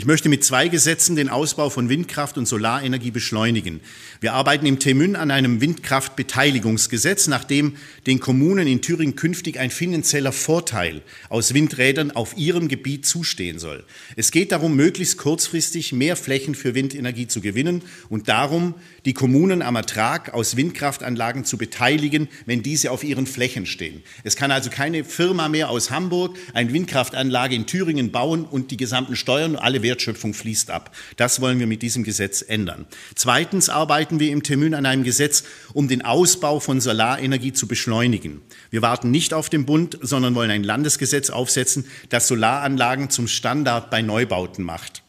Ich 0.01 0.07
möchte 0.07 0.31
mit 0.31 0.43
zwei 0.43 0.69
Gesetzen 0.69 1.15
den 1.15 1.29
Ausbau 1.29 1.69
von 1.69 1.91
Windkraft 1.91 2.39
und 2.39 2.47
Solarenergie 2.47 3.11
beschleunigen. 3.11 3.83
Wir 4.23 4.33
arbeiten 4.33 4.65
im 4.65 4.79
Temün 4.79 5.15
an 5.15 5.31
einem 5.31 5.61
Windkraftbeteiligungsgesetz, 5.61 7.27
nach 7.27 7.45
dem 7.45 7.77
den 8.07 8.19
Kommunen 8.19 8.67
in 8.67 8.81
Thüringen 8.81 9.15
künftig 9.15 9.61
ein 9.61 9.69
finanzieller 9.69 10.33
Vorteil 10.33 11.03
aus 11.29 11.53
Windrädern 11.53 12.13
auf 12.13 12.35
ihrem 12.39 12.69
Gebiet 12.69 13.05
zustehen 13.05 13.59
soll. 13.59 13.85
Es 14.17 14.31
geht 14.31 14.53
darum, 14.53 14.75
möglichst 14.75 15.19
kurzfristig 15.19 15.93
mehr 15.93 16.17
Flächen 16.17 16.55
für 16.55 16.75
Windenergie 16.75 17.27
zu 17.27 17.43
gewinnen 17.43 17.83
und 18.09 18.31
darum, 18.31 18.77
die 19.05 19.13
Kommunen 19.13 19.61
am 19.61 19.77
Ertrag 19.77 20.33
aus 20.33 20.57
Windkraftanlagen 20.57 21.45
zu 21.45 21.59
beteiligen, 21.59 22.29
wenn 22.47 22.63
diese 22.63 22.91
auf 22.91 23.05
ihren 23.05 23.27
Flächen 23.27 23.67
stehen. 23.67 24.03
Es 24.25 24.35
kann 24.35 24.51
also 24.51 24.71
keine 24.71 25.05
Firma 25.05 25.51
mehr 25.51 25.69
aus 25.69 25.91
Hamburg 25.91 26.39
eine 26.55 26.73
Windkraftanlage 26.73 27.55
in 27.55 27.67
Thüringen 27.67 28.13
bauen 28.13 28.47
und 28.47 28.71
die 28.71 28.79
gesamten 28.79 29.15
Steuern, 29.15 29.57
alle 29.57 29.83
Wertschöpfung 29.90 30.35
fließt 30.35 30.70
ab. 30.70 30.94
Das 31.16 31.40
wollen 31.40 31.59
wir 31.59 31.66
mit 31.66 31.83
diesem 31.83 32.05
Gesetz 32.05 32.42
ändern. 32.46 32.87
Zweitens 33.16 33.68
arbeiten 33.68 34.20
wir 34.20 34.31
im 34.31 34.44
Termin 34.44 34.74
an 34.74 34.87
einem 34.87 35.03
Gesetz, 35.03 35.42
um 35.72 35.88
den 35.88 36.03
Ausbau 36.03 36.61
von 36.61 36.81
Solarenergie 36.81 37.53
zu 37.53 37.66
beschleunigen. 37.66 38.40
Wir 38.70 38.83
warten 38.83 39.11
nicht 39.11 39.35
auf 39.35 39.50
den 39.50 39.66
Bund, 39.66 39.98
sondern 40.00 40.37
wollen 40.37 40.53
ein 40.53 40.62
Landesgesetz 40.62 41.29
aufsetzen, 41.29 41.85
das 42.09 42.29
Solaranlagen 42.29 43.11
zum 43.11 43.26
Standard 43.26 43.90
bei 43.90 44.00
Neubauten 44.00 44.64
macht. 44.64 45.03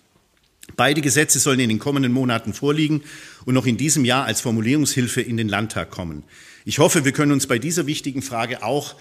Beide 0.75 1.01
Gesetze 1.01 1.37
sollen 1.37 1.59
in 1.59 1.69
den 1.69 1.79
kommenden 1.79 2.11
Monaten 2.11 2.53
vorliegen 2.53 3.03
und 3.45 3.53
noch 3.53 3.67
in 3.67 3.77
diesem 3.77 4.03
Jahr 4.03 4.25
als 4.25 4.41
Formulierungshilfe 4.41 5.21
in 5.21 5.37
den 5.37 5.47
Landtag 5.47 5.91
kommen. 5.91 6.23
Ich 6.65 6.79
hoffe, 6.79 7.05
wir 7.05 7.11
können 7.11 7.33
uns 7.33 7.45
bei 7.45 7.59
dieser 7.59 7.85
wichtigen 7.85 8.23
Frage 8.23 8.63
auch 8.63 8.95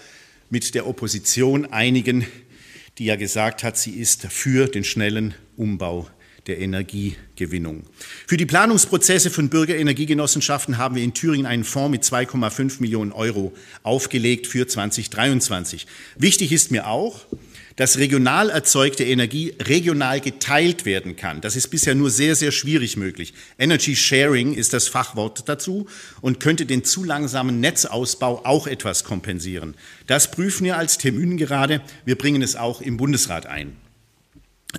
mit 0.51 0.75
der 0.75 0.85
Opposition 0.85 1.65
einigen, 1.65 2.27
die 2.97 3.05
ja 3.05 3.15
gesagt 3.15 3.63
hat, 3.63 3.77
sie 3.77 3.91
ist 3.91 4.27
für 4.27 4.67
den 4.67 4.83
schnellen 4.83 5.33
Umbau 5.55 6.07
der 6.47 6.59
Energiegewinnung. 6.59 7.83
Für 8.27 8.37
die 8.37 8.45
Planungsprozesse 8.45 9.29
von 9.29 9.49
Bürgerenergiegenossenschaften 9.49 10.77
haben 10.77 10.95
wir 10.95 11.03
in 11.03 11.13
Thüringen 11.13 11.45
einen 11.45 11.63
Fonds 11.63 11.91
mit 11.91 12.03
2,5 12.03 12.81
Millionen 12.81 13.11
Euro 13.11 13.53
aufgelegt 13.83 14.47
für 14.47 14.67
2023. 14.67 15.85
Wichtig 16.17 16.51
ist 16.51 16.71
mir 16.71 16.87
auch, 16.87 17.25
dass 17.81 17.97
regional 17.97 18.51
erzeugte 18.51 19.03
Energie 19.03 19.55
regional 19.59 20.21
geteilt 20.21 20.85
werden 20.85 21.15
kann. 21.15 21.41
Das 21.41 21.55
ist 21.55 21.69
bisher 21.69 21.95
nur 21.95 22.11
sehr, 22.11 22.35
sehr 22.35 22.51
schwierig 22.51 22.95
möglich. 22.95 23.33
Energy 23.57 23.95
Sharing 23.95 24.53
ist 24.53 24.73
das 24.73 24.87
Fachwort 24.87 25.49
dazu 25.49 25.87
und 26.21 26.39
könnte 26.39 26.67
den 26.67 26.83
zu 26.83 27.03
langsamen 27.03 27.59
Netzausbau 27.59 28.45
auch 28.45 28.67
etwas 28.67 29.03
kompensieren. 29.03 29.73
Das 30.05 30.29
prüfen 30.29 30.65
wir 30.65 30.77
als 30.77 30.99
Termin 30.99 31.37
gerade. 31.37 31.81
Wir 32.05 32.19
bringen 32.19 32.43
es 32.43 32.55
auch 32.55 32.81
im 32.81 32.97
Bundesrat 32.97 33.47
ein. 33.47 33.75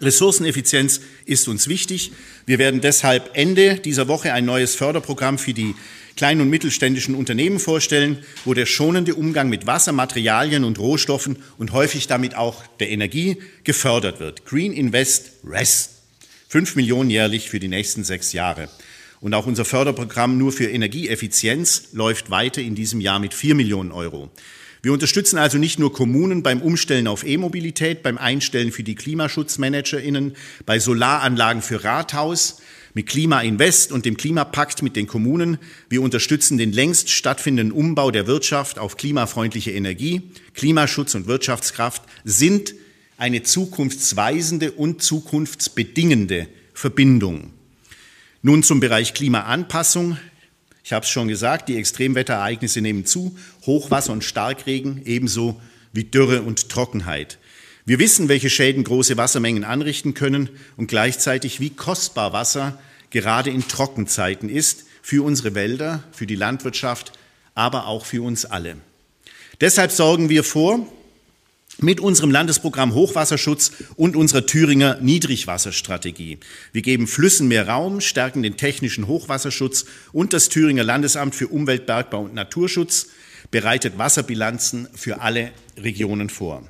Ressourceneffizienz 0.00 1.00
ist 1.26 1.48
uns 1.48 1.68
wichtig. 1.68 2.12
Wir 2.46 2.59
werden 2.59 2.81
deshalb 2.81 3.31
Ende 3.35 3.76
dieser 3.76 4.09
Woche 4.09 4.33
ein 4.33 4.44
neues 4.44 4.74
Förderprogramm 4.74 5.38
für 5.38 5.52
die 5.52 5.74
kleinen 6.16 6.40
und 6.40 6.50
mittelständischen 6.50 7.14
Unternehmen 7.14 7.59
vorstellen, 7.59 8.18
wo 8.44 8.55
der 8.55 8.66
schonende 8.66 9.14
Umgang 9.14 9.48
mit 9.48 9.66
Wasser, 9.66 9.92
Materialien 9.92 10.64
und 10.64 10.78
Rohstoffen 10.78 11.37
und 11.59 11.72
häufig 11.72 12.07
damit 12.07 12.37
auch 12.37 12.66
der 12.81 12.90
Energie 12.90 13.38
gefördert 13.64 14.20
wird. 14.20 14.44
Green 14.44 14.72
Invest 14.72 15.33
Rest. 15.44 15.90
Fünf 16.48 16.76
Millionen 16.76 17.11
jährlich 17.11 17.48
für 17.48 17.61
die 17.61 17.68
nächsten 17.68 18.05
sechs 18.05 18.33
Jahre. 18.33 18.68
Und 19.20 19.35
auch 19.35 19.46
unser 19.46 19.64
Förderprogramm 19.64 20.37
nur 20.37 20.52
für 20.52 20.68
Energieeffizienz 20.68 21.88
läuft 21.92 22.31
weiter 22.31 22.61
in 22.61 22.74
diesem 22.74 23.00
Jahr 23.00 23.20
mit 23.20 23.35
vier 23.35 23.55
Millionen 23.55 23.92
Euro. 23.92 24.31
Wir 24.84 24.92
unterstützen 24.92 25.38
also 25.38 25.58
nicht 25.58 25.78
nur 25.78 25.92
Kommunen 25.92 26.42
beim 26.42 26.60
Umstellen 26.60 27.06
auf 27.06 27.24
E-Mobilität, 27.24 28.02
beim 28.02 28.18
Einstellen 28.18 28.72
für 28.72 28.82
die 28.82 28.96
KlimaschutzmanagerInnen, 28.96 30.34
bei 30.66 30.80
Solaranlagen 30.80 31.62
für 31.62 31.84
Rathaus, 31.84 32.60
mit 32.92 33.06
Klima 33.06 33.40
Invest 33.42 33.92
und 33.92 34.04
dem 34.04 34.16
Klimapakt 34.16 34.82
mit 34.82 34.96
den 34.96 35.06
Kommunen. 35.06 35.58
Wir 35.88 36.02
unterstützen 36.02 36.58
den 36.58 36.72
längst 36.72 37.10
stattfindenden 37.10 37.72
Umbau 37.72 38.10
der 38.10 38.26
Wirtschaft 38.26 38.80
auf 38.80 38.96
klimafreundliche 38.96 39.70
Energie. 39.70 40.22
Klimaschutz 40.54 41.14
und 41.14 41.28
Wirtschaftskraft 41.28 42.02
sind 42.24 42.74
eine 43.18 43.44
zukunftsweisende 43.44 44.72
und 44.72 45.00
zukunftsbedingende 45.00 46.48
Verbindung. 46.74 47.50
Nun 48.42 48.64
zum 48.64 48.80
Bereich 48.80 49.14
Klimaanpassung. 49.14 50.18
Ich 50.84 50.92
habe 50.92 51.04
es 51.04 51.10
schon 51.10 51.28
gesagt, 51.28 51.68
die 51.68 51.76
Extremwetterereignisse 51.76 52.80
nehmen 52.80 53.06
zu, 53.06 53.36
Hochwasser 53.66 54.12
und 54.12 54.24
Starkregen 54.24 55.02
ebenso 55.04 55.60
wie 55.92 56.04
Dürre 56.04 56.42
und 56.42 56.68
Trockenheit. 56.68 57.38
Wir 57.84 57.98
wissen, 57.98 58.28
welche 58.28 58.50
Schäden 58.50 58.84
große 58.84 59.16
Wassermengen 59.16 59.64
anrichten 59.64 60.14
können 60.14 60.50
und 60.76 60.86
gleichzeitig, 60.86 61.60
wie 61.60 61.70
kostbar 61.70 62.32
Wasser 62.32 62.78
gerade 63.10 63.50
in 63.50 63.66
Trockenzeiten 63.66 64.48
ist 64.48 64.84
für 65.02 65.24
unsere 65.24 65.54
Wälder, 65.54 66.02
für 66.12 66.26
die 66.26 66.36
Landwirtschaft, 66.36 67.12
aber 67.54 67.86
auch 67.86 68.06
für 68.06 68.22
uns 68.22 68.44
alle. 68.44 68.76
Deshalb 69.60 69.92
sorgen 69.92 70.28
wir 70.28 70.44
vor, 70.44 70.86
mit 71.82 72.00
unserem 72.00 72.30
Landesprogramm 72.30 72.94
Hochwasserschutz 72.94 73.72
und 73.96 74.16
unserer 74.16 74.46
Thüringer 74.46 74.98
Niedrigwasserstrategie. 75.00 76.38
Wir 76.72 76.82
geben 76.82 77.06
Flüssen 77.06 77.48
mehr 77.48 77.68
Raum, 77.68 78.00
stärken 78.00 78.42
den 78.42 78.56
technischen 78.56 79.06
Hochwasserschutz 79.06 79.84
und 80.12 80.32
das 80.32 80.48
Thüringer 80.48 80.84
Landesamt 80.84 81.34
für 81.34 81.48
Umwelt, 81.48 81.86
Bergbau 81.86 82.22
und 82.22 82.34
Naturschutz 82.34 83.08
bereitet 83.50 83.98
Wasserbilanzen 83.98 84.88
für 84.94 85.20
alle 85.20 85.50
Regionen 85.76 86.30
vor. 86.30 86.62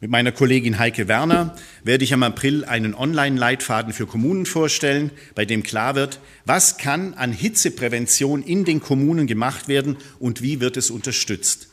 Mit 0.00 0.10
meiner 0.10 0.32
Kollegin 0.32 0.78
Heike 0.78 1.08
Werner 1.08 1.56
werde 1.82 2.04
ich 2.04 2.12
am 2.12 2.22
April 2.22 2.66
einen 2.66 2.94
Online-Leitfaden 2.94 3.94
für 3.94 4.06
Kommunen 4.06 4.44
vorstellen, 4.44 5.10
bei 5.34 5.46
dem 5.46 5.62
klar 5.62 5.94
wird, 5.94 6.20
was 6.44 6.76
kann 6.76 7.14
an 7.14 7.32
Hitzeprävention 7.32 8.42
in 8.42 8.66
den 8.66 8.80
Kommunen 8.80 9.26
gemacht 9.26 9.68
werden 9.68 9.96
und 10.18 10.42
wie 10.42 10.60
wird 10.60 10.76
es 10.76 10.90
unterstützt. 10.90 11.68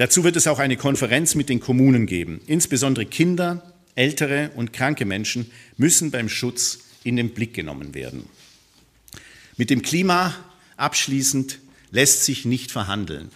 Dazu 0.00 0.24
wird 0.24 0.36
es 0.36 0.46
auch 0.46 0.58
eine 0.58 0.78
Konferenz 0.78 1.34
mit 1.34 1.50
den 1.50 1.60
Kommunen 1.60 2.06
geben. 2.06 2.40
Insbesondere 2.46 3.04
Kinder, 3.04 3.74
ältere 3.96 4.50
und 4.54 4.72
kranke 4.72 5.04
Menschen 5.04 5.50
müssen 5.76 6.10
beim 6.10 6.30
Schutz 6.30 6.78
in 7.04 7.16
den 7.16 7.34
Blick 7.34 7.52
genommen 7.52 7.92
werden. 7.94 8.24
Mit 9.58 9.68
dem 9.68 9.82
Klima 9.82 10.34
abschließend 10.78 11.58
lässt 11.90 12.24
sich 12.24 12.46
nicht 12.46 12.72
verhandeln. 12.72 13.28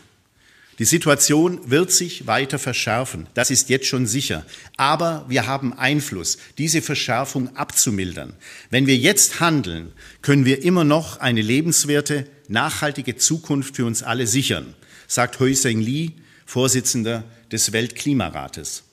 Die 0.79 0.87
Situation 0.87 1.71
wird 1.71 1.93
sich 1.93 2.27
weiter 2.27 2.59
verschärfen, 2.59 3.27
das 3.35 3.51
ist 3.51 3.69
jetzt 3.69 3.87
schon 3.87 4.07
sicher. 4.07 4.47
Aber 4.79 5.27
wir 5.29 5.47
haben 5.47 5.75
Einfluss, 5.75 6.39
diese 6.57 6.81
Verschärfung 6.81 7.55
abzumildern. 7.59 8.33
Wenn 8.71 8.87
wir 8.87 8.97
jetzt 8.97 9.39
handeln, 9.39 9.93
können 10.23 10.47
wir 10.47 10.63
immer 10.63 10.85
noch 10.85 11.21
eine 11.21 11.43
lebenswerte, 11.43 12.27
nachhaltige 12.49 13.17
Zukunft 13.17 13.77
für 13.77 13.85
uns 13.85 14.03
alle 14.03 14.27
sichern, 14.27 14.73
sagt 15.07 15.39
Hui 15.41 15.55
Seng 15.55 15.83
Li, 15.83 16.15
Vorsitzender 16.47 17.25
des 17.51 17.73
Weltklimarates. 17.73 18.85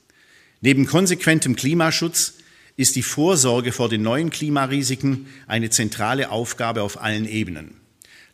Neben 0.61 0.85
konsequentem 0.85 1.55
Klimaschutz 1.55 2.35
ist 2.77 2.95
die 2.95 3.03
Vorsorge 3.03 3.71
vor 3.71 3.89
den 3.89 4.01
neuen 4.01 4.29
Klimarisiken 4.29 5.27
eine 5.47 5.69
zentrale 5.69 6.29
Aufgabe 6.29 6.83
auf 6.83 7.01
allen 7.01 7.27
Ebenen. 7.27 7.75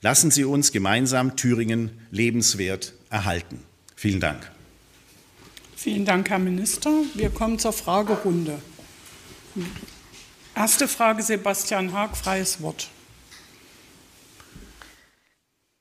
Lassen 0.02 0.32
Sie 0.32 0.44
uns 0.44 0.72
gemeinsam 0.72 1.36
Thüringen 1.36 1.92
lebenswert 2.12 2.94
erhalten. 3.10 3.60
Vielen 3.96 4.20
Dank. 4.20 4.52
Vielen 5.76 6.06
Dank, 6.06 6.30
Herr 6.30 6.40
Minister. 6.40 6.92
Wir 7.16 7.30
kommen 7.30 7.60
zur 7.60 7.74
Fragerunde. 7.74 8.60
Erste 10.56 10.88
Frage 10.88 11.24
Sebastian 11.24 11.94
Haag, 11.94 12.18
freies 12.18 12.62
Wort. 12.62 12.90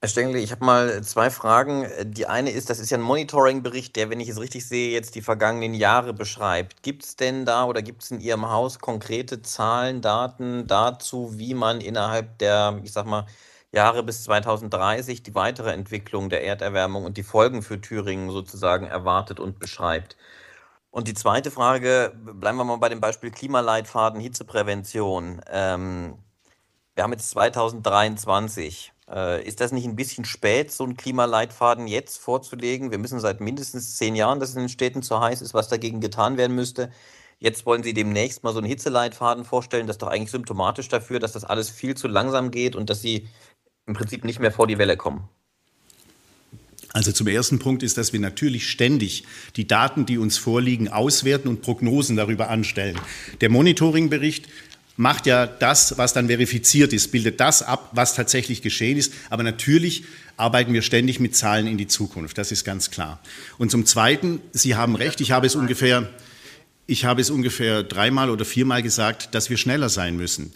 Herr 0.07 0.11
Stengel, 0.11 0.37
ich 0.37 0.53
habe 0.53 0.65
mal 0.65 1.03
zwei 1.03 1.31
Fragen. 1.31 1.85
Die 2.05 2.29
eine 2.29 2.53
ist, 2.53 2.71
das 2.71 2.79
ist 2.79 2.91
ja 2.91 2.97
ein 2.97 3.03
Monitoring-Bericht, 3.03 3.97
der, 3.97 4.09
wenn 4.09 4.21
ich 4.21 4.29
es 4.29 4.39
richtig 4.39 4.69
sehe, 4.69 4.93
jetzt 4.93 5.17
die 5.17 5.21
vergangenen 5.21 5.75
Jahre 5.75 6.15
beschreibt. 6.15 6.85
Gibt 6.85 7.03
es 7.03 7.17
denn 7.17 7.45
da 7.45 7.65
oder 7.65 7.83
gibt 7.83 8.05
es 8.05 8.13
in 8.13 8.21
Ihrem 8.21 8.49
Haus 8.49 8.79
konkrete 8.79 9.43
Zahlen, 9.43 10.03
Daten 10.03 10.69
dazu, 10.69 11.33
wie 11.39 11.55
man 11.55 11.81
innerhalb 11.81 12.39
der, 12.39 12.81
ich 12.85 12.93
sag 12.93 13.07
mal, 13.07 13.27
Jahre 13.73 14.05
bis 14.05 14.23
2030 14.23 15.25
die 15.25 15.35
weitere 15.35 15.73
Entwicklung 15.73 16.31
der 16.31 16.45
Erderwärmung 16.45 17.05
und 17.05 17.17
die 17.17 17.25
Folgen 17.25 17.63
für 17.63 17.81
Thüringen 17.81 18.31
sozusagen 18.31 18.87
erwartet 18.87 19.41
und 19.41 19.59
beschreibt? 19.59 20.17
Und 20.93 21.09
die 21.09 21.15
zweite 21.15 21.51
Frage, 21.51 22.13
bleiben 22.15 22.59
wir 22.59 22.65
mal 22.65 22.79
bei 22.79 22.91
dem 22.91 23.01
Beispiel 23.01 23.33
Klimaleitfaden, 23.33 24.21
Hitzeprävention. 24.21 25.41
Ähm, 25.51 26.17
wir 26.95 27.03
haben 27.03 27.13
jetzt 27.13 27.31
2023. 27.31 28.93
Äh, 29.11 29.47
ist 29.47 29.61
das 29.61 29.73
nicht 29.73 29.85
ein 29.85 29.97
bisschen 29.97 30.25
spät, 30.25 30.73
so 30.73 30.85
einen 30.85 30.97
Klimaleitfaden 30.97 31.87
jetzt 31.87 32.19
vorzulegen? 32.19 32.91
Wir 32.91 32.99
müssen 32.99 33.21
seit 33.21 33.41
mindestens 33.41 33.97
zehn 33.97 34.17
Jahren, 34.17 34.41
dass 34.41 34.51
es 34.51 34.57
in 34.57 34.63
den 34.63 34.69
Städten 34.69 35.03
zu 35.03 35.21
heiß 35.21 35.43
ist, 35.43 35.55
was 35.55 35.69
dagegen 35.69 36.01
getan 36.01 36.37
werden 36.37 36.57
müsste. 36.57 36.91
Jetzt 37.39 37.67
wollen 37.67 37.83
Sie 37.83 37.95
demnächst 37.95 38.43
mal 38.43 38.53
so 38.53 38.59
einen 38.59 38.67
Hitzeleitfaden 38.67 39.45
vorstellen. 39.45 39.87
Das 39.87 39.95
ist 39.97 40.03
doch 40.03 40.09
eigentlich 40.09 40.31
symptomatisch 40.31 40.89
dafür, 40.89 41.21
dass 41.21 41.33
das 41.33 41.45
alles 41.45 41.71
viel 41.71 41.95
zu 41.95 42.09
langsam 42.09 42.51
geht 42.51 42.75
und 42.75 42.91
dass 42.91 43.03
Sie 43.03 43.29
im 43.87 43.95
Prinzip 43.95 44.25
nicht 44.25 44.41
mehr 44.41 44.53
vor 44.53 44.67
die 44.67 44.79
Welle 44.79 44.97
kommen. 44.97 45.29
Also 46.93 47.13
zum 47.13 47.27
ersten 47.27 47.59
Punkt 47.59 47.83
ist, 47.83 47.99
dass 47.99 48.15
wir 48.15 48.21
natürlich 48.21 48.71
ständig 48.71 49.25
die 49.57 49.67
Daten, 49.67 50.07
die 50.07 50.17
uns 50.17 50.39
vorliegen, 50.39 50.89
auswerten 50.89 51.49
und 51.49 51.61
Prognosen 51.61 52.17
darüber 52.17 52.49
anstellen. 52.49 52.99
Der 53.43 53.51
Monitoringbericht 53.51 54.49
macht 54.97 55.27
ja 55.27 55.47
das, 55.47 55.99
was 55.99 56.13
dann 56.13 56.29
verifiziert 56.29 56.93
ist, 56.93 57.13
bildet 57.13 57.41
das 57.41 57.63
ab, 57.63 57.91
was 57.93 58.15
tatsächlich 58.15 58.63
geschehen 58.63 58.97
ist. 58.97 59.13
Aber 59.31 59.43
natürlich 59.43 60.05
arbeiten 60.37 60.73
wir 60.73 60.83
ständig 60.83 61.21
mit 61.21 61.37
Zahlen 61.37 61.67
in 61.67 61.79
die 61.79 61.87
Zukunft. 61.87 62.39
Das 62.39 62.53
ist 62.53 62.65
ganz 62.65 62.91
klar. 62.91 63.21
Und 63.59 63.71
zum 63.71 63.87
Zweiten, 63.87 64.41
Sie 64.53 64.75
haben 64.75 64.97
recht, 64.97 65.21
ich 65.21 65.33
habe 65.33 65.47
es 65.47 65.55
ungefähr, 65.55 66.09
ich 66.87 67.05
habe 67.05 67.21
es 67.21 67.31
ungefähr 67.31 67.83
dreimal 67.83 68.31
oder 68.31 68.45
viermal 68.45 68.83
gesagt, 68.83 69.35
dass 69.35 69.51
wir 69.51 69.57
schneller 69.57 69.89
sein 69.89 70.17
müssen. 70.17 70.53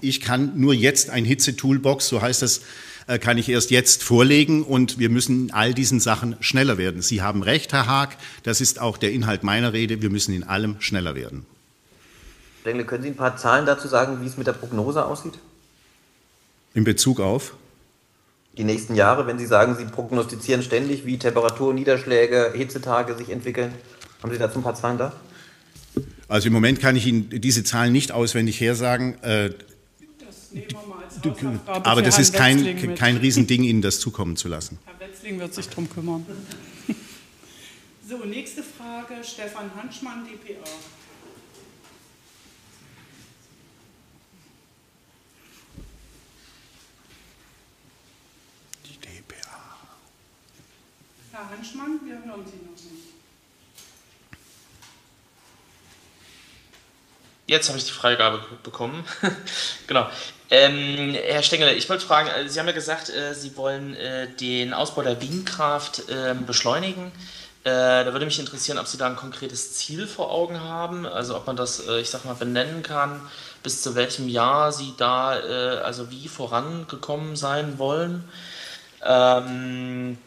Ich 0.00 0.20
kann 0.20 0.58
nur 0.60 0.74
jetzt 0.74 1.10
ein 1.10 1.24
Hitze-Toolbox, 1.24 2.08
so 2.08 2.20
heißt 2.20 2.42
das, 2.42 2.62
äh, 3.06 3.18
kann 3.18 3.38
ich 3.38 3.48
erst 3.48 3.70
jetzt 3.70 4.02
vorlegen 4.02 4.62
und 4.62 4.98
wir 4.98 5.08
müssen 5.10 5.46
in 5.46 5.50
all 5.52 5.74
diesen 5.74 6.00
Sachen 6.00 6.36
schneller 6.40 6.78
werden. 6.78 7.02
Sie 7.02 7.22
haben 7.22 7.42
recht, 7.42 7.72
Herr 7.72 7.86
Haag, 7.86 8.16
das 8.42 8.60
ist 8.60 8.80
auch 8.80 8.96
der 8.98 9.12
Inhalt 9.12 9.44
meiner 9.44 9.72
Rede, 9.72 10.02
wir 10.02 10.10
müssen 10.10 10.34
in 10.34 10.44
allem 10.44 10.76
schneller 10.80 11.14
werden. 11.14 11.46
Dengle, 12.64 12.84
können 12.84 13.02
Sie 13.02 13.10
ein 13.10 13.16
paar 13.16 13.36
Zahlen 13.36 13.66
dazu 13.66 13.88
sagen, 13.88 14.22
wie 14.22 14.26
es 14.26 14.36
mit 14.36 14.46
der 14.46 14.52
Prognose 14.52 15.04
aussieht? 15.04 15.38
In 16.72 16.84
Bezug 16.84 17.20
auf? 17.20 17.54
Die 18.56 18.64
nächsten 18.64 18.94
Jahre, 18.94 19.26
wenn 19.26 19.38
Sie 19.38 19.46
sagen, 19.46 19.76
Sie 19.76 19.84
prognostizieren 19.84 20.62
ständig, 20.62 21.04
wie 21.04 21.18
Temperatur, 21.18 21.74
Niederschläge, 21.74 22.52
Hitzetage 22.54 23.16
sich 23.16 23.30
entwickeln. 23.30 23.74
Haben 24.22 24.32
Sie 24.32 24.38
dazu 24.38 24.60
ein 24.60 24.62
paar 24.62 24.74
Zahlen 24.74 24.96
da? 24.96 25.12
Also 26.28 26.46
im 26.46 26.52
Moment 26.52 26.80
kann 26.80 26.96
ich 26.96 27.06
Ihnen 27.06 27.28
diese 27.28 27.64
Zahlen 27.64 27.92
nicht 27.92 28.12
auswendig 28.12 28.60
hersagen. 28.60 29.22
Äh, 29.22 29.50
das 30.24 30.52
nehmen 30.52 30.66
wir 30.70 30.78
mal 30.88 31.04
als 31.04 31.18
Hausaufgabe 31.18 31.86
Aber 31.86 32.02
das 32.02 32.18
ist 32.18 32.34
kein, 32.34 32.94
kein 32.94 33.18
Riesending, 33.18 33.62
Ihnen 33.64 33.82
das 33.82 34.00
zukommen 34.00 34.36
zu 34.36 34.48
lassen. 34.48 34.78
Herr 34.86 35.06
Wetzling 35.06 35.38
wird 35.38 35.52
sich 35.52 35.68
darum 35.68 35.88
kümmern. 35.88 36.24
So, 38.06 38.18
nächste 38.18 38.62
Frage, 38.62 39.24
Stefan 39.24 39.70
Hanschmann, 39.74 40.26
DPA. 40.26 40.68
Herr 51.64 51.80
Hanschmann, 51.80 52.00
wir 52.04 52.14
hören 52.16 52.44
Sie 52.46 52.56
noch 52.56 52.72
nicht. 52.72 53.14
Jetzt 57.46 57.68
habe 57.68 57.78
ich 57.78 57.84
die 57.84 57.92
Freigabe 57.92 58.40
bekommen. 58.62 59.04
genau. 59.86 60.08
Ähm, 60.50 61.14
Herr 61.14 61.42
Stengel, 61.42 61.74
ich 61.76 61.88
wollte 61.88 62.04
fragen, 62.04 62.28
äh, 62.28 62.48
Sie 62.48 62.58
haben 62.58 62.66
ja 62.66 62.72
gesagt, 62.72 63.08
äh, 63.08 63.34
Sie 63.34 63.56
wollen 63.56 63.94
äh, 63.94 64.28
den 64.28 64.74
Ausbau 64.74 65.02
der 65.02 65.20
Windkraft 65.20 66.02
ähm, 66.10 66.44
beschleunigen. 66.46 67.12
Äh, 67.64 67.70
da 68.04 68.12
würde 68.12 68.26
mich 68.26 68.38
interessieren, 68.38 68.78
ob 68.78 68.86
Sie 68.86 68.98
da 68.98 69.06
ein 69.06 69.16
konkretes 69.16 69.74
Ziel 69.74 70.06
vor 70.06 70.30
Augen 70.30 70.60
haben, 70.60 71.06
also 71.06 71.34
ob 71.36 71.46
man 71.46 71.56
das, 71.56 71.86
äh, 71.86 72.00
ich 72.00 72.10
sag 72.10 72.24
mal, 72.24 72.34
benennen 72.34 72.82
kann, 72.82 73.22
bis 73.62 73.82
zu 73.82 73.94
welchem 73.94 74.28
Jahr 74.28 74.72
Sie 74.72 74.92
da, 74.98 75.38
äh, 75.38 75.78
also 75.78 76.10
wie 76.10 76.28
vorangekommen 76.28 77.36
sein 77.36 77.78
wollen. 77.78 78.24
Ähm, 79.02 80.18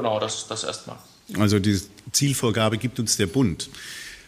Genau, 0.00 0.18
das, 0.18 0.46
das 0.48 0.64
erstmal. 0.64 0.96
Also 1.38 1.58
die 1.58 1.78
Zielvorgabe 2.12 2.78
gibt 2.78 2.98
uns 2.98 3.18
der 3.18 3.26
Bund. 3.26 3.68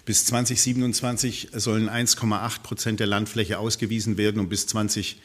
Bis 0.04 0.26
2027 0.26 1.48
sollen 1.54 1.88
1,8 1.88 2.60
Prozent 2.62 3.00
der 3.00 3.06
Landfläche 3.06 3.58
ausgewiesen 3.58 4.18
werden 4.18 4.38
und 4.38 4.50
bis 4.50 4.66
20 4.66 5.16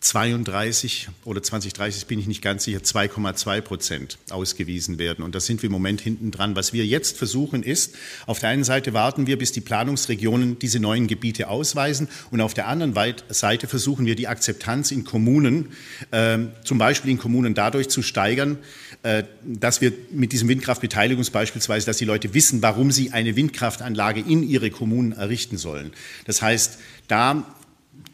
32 0.00 1.08
oder 1.26 1.42
2030 1.42 2.06
bin 2.06 2.18
ich 2.18 2.26
nicht 2.26 2.40
ganz 2.40 2.64
sicher, 2.64 2.78
2,2 2.78 3.60
Prozent 3.60 4.18
ausgewiesen 4.30 4.98
werden. 4.98 5.22
Und 5.22 5.34
da 5.34 5.40
sind 5.40 5.62
wir 5.62 5.66
im 5.66 5.72
Moment 5.72 6.00
hinten 6.00 6.30
dran. 6.30 6.56
Was 6.56 6.72
wir 6.72 6.86
jetzt 6.86 7.18
versuchen 7.18 7.62
ist, 7.62 7.94
auf 8.26 8.38
der 8.38 8.48
einen 8.48 8.64
Seite 8.64 8.94
warten 8.94 9.26
wir, 9.26 9.36
bis 9.36 9.52
die 9.52 9.60
Planungsregionen 9.60 10.58
diese 10.58 10.80
neuen 10.80 11.06
Gebiete 11.06 11.48
ausweisen 11.48 12.08
und 12.30 12.40
auf 12.40 12.54
der 12.54 12.66
anderen 12.66 12.94
Seite 13.28 13.66
versuchen 13.66 14.06
wir 14.06 14.14
die 14.14 14.26
Akzeptanz 14.26 14.90
in 14.90 15.04
Kommunen, 15.04 15.68
äh, 16.12 16.38
zum 16.64 16.78
Beispiel 16.78 17.10
in 17.10 17.18
Kommunen 17.18 17.52
dadurch 17.52 17.90
zu 17.90 18.00
steigern, 18.00 18.56
äh, 19.02 19.24
dass 19.44 19.82
wir 19.82 19.92
mit 20.12 20.32
diesem 20.32 20.48
Windkraftbeteiligungs 20.48 21.28
beispielsweise, 21.28 21.84
dass 21.84 21.98
die 21.98 22.06
Leute 22.06 22.32
wissen, 22.32 22.62
warum 22.62 22.90
sie 22.90 23.12
eine 23.12 23.36
Windkraftanlage 23.36 24.20
in 24.20 24.48
ihre 24.48 24.70
Kommunen 24.70 25.12
errichten 25.12 25.58
sollen. 25.58 25.92
Das 26.24 26.40
heißt, 26.40 26.78
da 27.06 27.44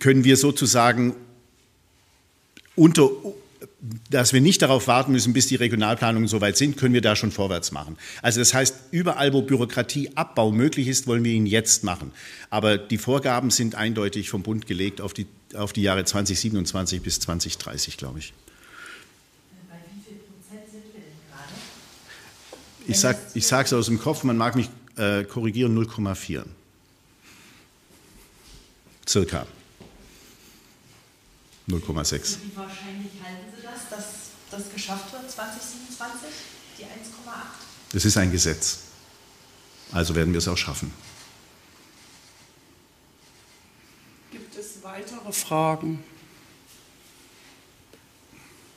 können 0.01 0.25
wir 0.25 0.37
sozusagen 0.37 1.15
unter, 2.77 3.11
dass 4.11 4.33
wir 4.33 4.41
nicht 4.41 4.63
darauf 4.63 4.87
warten 4.87 5.13
müssen, 5.13 5.33
bis 5.33 5.47
die 5.49 5.57
Regionalplanungen 5.57 6.29
soweit 6.29 6.57
sind, 6.57 6.77
können 6.77 6.95
wir 6.95 7.01
da 7.01 7.17
schon 7.17 7.33
vorwärts 7.33 7.73
machen. 7.73 7.97
Also 8.23 8.41
das 8.41 8.55
heißt, 8.55 8.77
überall, 8.91 9.33
wo 9.33 9.43
Bürokratieabbau 9.43 10.53
möglich 10.53 10.89
ist, 10.89 11.07
wollen 11.07 11.25
wir 11.25 11.33
ihn 11.33 11.47
jetzt 11.47 11.83
machen. 11.85 12.13
Aber 12.51 12.79
die 12.79 12.99
Vorgaben 12.99 13.51
sind 13.51 13.75
eindeutig 13.75 14.31
vom 14.31 14.43
Bund 14.43 14.67
gelegt 14.67 15.01
auf 15.01 15.15
die, 15.15 15.27
auf 15.55 15.73
die 15.73 15.83
Jahre 15.83 16.05
2027 16.05 17.03
bis 17.03 17.21
2030, 17.21 17.97
glaube 17.97 18.21
ich. 18.21 18.33
Ich 22.89 23.01
sage 23.01 23.19
es 23.35 23.73
aus 23.73 23.87
dem 23.87 23.99
Kopf, 23.99 24.23
man 24.23 24.37
mag 24.37 24.55
mich 24.55 24.69
äh, 24.97 25.25
korrigieren, 25.25 25.77
0,4. 25.77 26.45
Circa. 29.09 29.47
0,6. 31.69 32.37
Wie 32.43 32.57
wahrscheinlich 32.57 33.13
halten 33.25 33.53
Sie 33.57 33.63
das, 33.63 33.89
dass 33.91 34.07
das 34.51 34.73
geschafft 34.73 35.13
wird 35.13 35.31
2027, 35.31 36.29
die 36.79 36.85
1,8? 36.85 36.89
Das 37.93 38.05
ist 38.05 38.17
ein 38.17 38.31
Gesetz. 38.31 38.81
Also 39.93 40.15
werden 40.15 40.33
wir 40.33 40.39
es 40.39 40.49
auch 40.49 40.57
schaffen. 40.57 40.93
Gibt 44.31 44.57
es 44.57 44.83
weitere 44.83 45.33
Fragen? 45.33 46.05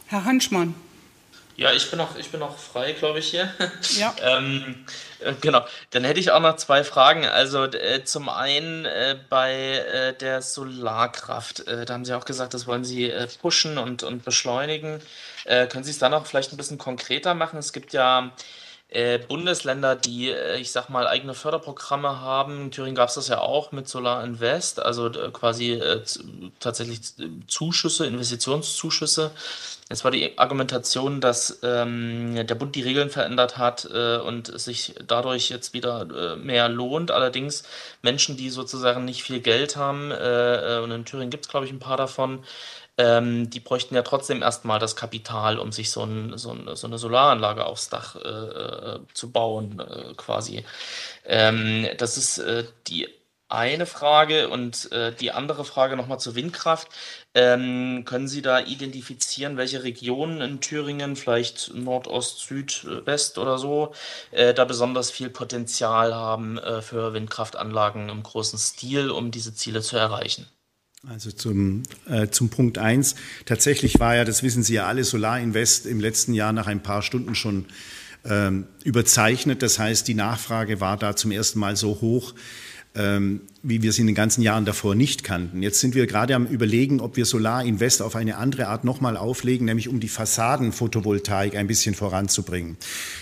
Herr 0.08 0.26
Hanschmann. 0.26 0.74
Ja, 1.56 1.74
ich 1.74 1.90
bin 1.90 1.98
noch, 1.98 2.16
ich 2.16 2.30
bin 2.30 2.40
noch 2.40 2.58
frei, 2.58 2.94
glaube 2.94 3.20
ich, 3.20 3.30
hier. 3.32 3.54
Ja. 3.98 4.16
ähm, 4.22 4.86
äh, 4.88 4.92
genau. 5.42 5.66
Dann 5.92 6.04
hätte 6.04 6.20
ich 6.20 6.32
auch 6.32 6.40
noch 6.40 6.56
zwei 6.58 6.84
Fragen. 6.84 7.26
Also 7.26 7.66
äh, 7.66 8.04
zum 8.04 8.30
einen 8.30 8.86
äh, 8.86 9.18
bei 9.30 9.54
äh, 9.54 10.14
der 10.14 10.42
Solarkraft. 10.42 11.68
Äh, 11.68 11.86
da 11.86 11.94
haben 11.94 12.06
Sie 12.06 12.14
auch 12.14 12.26
gesagt, 12.26 12.54
das 12.54 12.68
wollen 12.68 12.86
Sie 12.86 13.10
äh, 13.10 13.28
pushen 13.42 13.78
und, 13.78 14.04
und 14.04 14.24
beschleunigen. 14.24 15.02
können 15.46 15.84
Sie 15.84 15.92
es 15.92 16.00
dann 16.00 16.12
noch 16.12 16.26
vielleicht 16.26 16.54
ein 16.54 16.58
bisschen 16.58 16.78
konkreter 16.78 17.34
machen? 17.34 17.58
Es 17.58 17.74
gibt 17.74 17.94
ja 17.94 18.32
äh, 18.92 19.20
Bundesländer, 19.20 19.96
die, 19.96 20.32
äh, 20.32 20.58
ich 20.58 20.72
sag 20.72 20.90
mal, 20.90 21.08
eigene 21.08 21.36
Förderprogramme 21.36 22.22
haben. 22.22 22.64
In 22.64 22.72
Thüringen 22.72 22.96
gab 22.96 23.10
es 23.10 23.16
das 23.16 23.28
ja 23.28 23.40
auch 23.40 23.72
mit 23.72 23.88
Solar 23.88 24.24
Invest, 24.24 24.82
also 24.82 25.08
äh, 25.08 25.30
quasi 25.32 25.74
äh, 25.74 26.02
tatsächlich 26.60 27.02
Zuschüsse, 27.48 28.08
Investitionszuschüsse. 28.08 29.30
Es 29.90 30.04
war 30.04 30.12
die 30.12 30.38
Argumentation, 30.40 31.22
dass 31.22 31.60
ähm, 31.62 32.36
der 32.48 32.56
Bund 32.56 32.76
die 32.76 32.82
Regeln 32.82 33.12
verändert 33.12 33.58
hat 33.58 33.88
äh, 33.92 34.18
und 34.18 34.60
sich 34.60 34.96
dadurch 35.08 35.50
jetzt 35.50 35.74
wieder 35.74 36.08
äh, 36.34 36.36
mehr 36.36 36.68
lohnt. 36.68 37.12
Allerdings 37.12 37.64
Menschen, 38.02 38.38
die 38.38 38.50
sozusagen 38.50 39.06
nicht 39.06 39.24
viel 39.24 39.40
Geld 39.40 39.76
haben, 39.76 40.12
und 40.12 40.92
in 40.92 41.06
Thüringen 41.06 41.30
gibt 41.30 41.46
es, 41.46 41.52
glaube 41.52 41.66
ich, 41.66 41.72
ein 41.72 41.80
paar 41.80 41.98
davon, 41.98 42.44
ähm, 43.00 43.50
die 43.50 43.62
bräuchten 43.62 43.96
ja 43.96 44.02
trotzdem 44.02 44.42
erstmal 44.42 44.78
das 44.78 44.98
Kapital, 44.98 45.58
um 45.58 45.72
sich 45.72 45.90
so, 45.90 46.04
ein, 46.04 46.38
so, 46.38 46.52
ein, 46.52 46.76
so 46.76 46.86
eine 46.86 46.98
Solaranlage 46.98 47.66
aufs 47.66 47.88
Dach 47.90 48.18
äh, 48.18 48.20
äh, 48.20 49.00
zu 49.14 49.32
bauen, 49.32 49.80
äh, 49.80 50.14
quasi. 50.16 50.66
Ähm, 51.26 51.88
das 51.98 52.18
ist 52.18 52.40
äh, 52.40 52.66
die 52.88 53.08
eine 53.48 53.86
Frage 53.86 54.50
und 54.50 54.92
äh, 54.92 55.14
die 55.14 55.32
andere 55.32 55.64
Frage 55.66 55.96
nochmal 55.96 56.20
zur 56.20 56.36
Windkraft. 56.36 56.90
Ähm, 57.34 58.04
können 58.06 58.28
Sie 58.28 58.42
da 58.42 58.60
identifizieren, 58.60 59.56
welche 59.58 59.84
Regionen 59.84 60.42
in 60.42 60.60
Thüringen, 60.62 61.16
vielleicht 61.16 61.74
Nordost, 61.74 62.40
Süd, 62.40 62.86
West 63.06 63.38
oder 63.38 63.58
so, 63.58 63.94
äh, 64.32 64.54
da 64.54 64.66
besonders 64.66 65.10
viel 65.10 65.30
Potenzial 65.30 66.14
haben 66.14 66.58
äh, 66.60 66.82
für 66.82 67.14
Windkraftanlagen 67.14 68.10
im 68.10 68.24
großen 68.24 68.60
Stil, 68.60 69.10
um 69.10 69.32
diese 69.32 69.54
Ziele 69.56 69.82
zu 69.82 69.98
erreichen? 69.98 70.48
Also 71.08 71.32
zum, 71.32 71.84
äh, 72.10 72.28
zum 72.28 72.50
Punkt 72.50 72.78
eins. 72.78 73.16
Tatsächlich 73.46 74.02
war 74.02 74.18
ja, 74.18 74.26
das 74.26 74.44
wissen 74.44 74.64
Sie 74.64 74.74
ja 74.74 74.86
alle, 74.86 75.06
Solar 75.06 75.40
Invest 75.40 75.86
im 75.86 76.02
letzten 76.02 76.34
Jahr 76.34 76.52
nach 76.52 76.68
ein 76.68 76.84
paar 76.84 77.02
Stunden 77.04 77.36
schon 77.36 77.66
ähm, 78.26 78.68
überzeichnet. 78.84 79.62
Das 79.62 79.80
heißt, 79.80 80.08
die 80.10 80.14
Nachfrage 80.14 80.82
war 80.82 80.98
da 80.98 81.16
zum 81.16 81.32
ersten 81.32 81.58
Mal 81.58 81.78
so 81.78 82.02
hoch, 82.02 82.36
ähm, 82.96 83.42
wie 83.64 83.82
wir 83.82 83.94
sie 83.94 84.02
in 84.02 84.08
den 84.08 84.16
ganzen 84.16 84.42
Jahren 84.42 84.66
davor 84.66 84.94
nicht 84.94 85.24
kannten. 85.24 85.64
Jetzt 85.64 85.80
sind 85.80 85.96
wir 85.96 86.06
gerade 86.06 86.36
am 86.36 86.46
Überlegen, 86.46 87.00
ob 87.00 87.16
wir 87.16 87.26
Solar 87.26 87.64
Invest 87.64 88.02
auf 88.02 88.18
eine 88.18 88.36
andere 88.36 88.68
Art 88.68 88.84
nochmal 88.84 89.16
auflegen, 89.16 89.66
nämlich 89.66 89.88
um 89.88 90.02
die 90.02 90.10
Fassadenphotovoltaik 90.10 91.56
ein 91.56 91.68
bisschen 91.68 91.96
voranzubringen. 91.96 92.76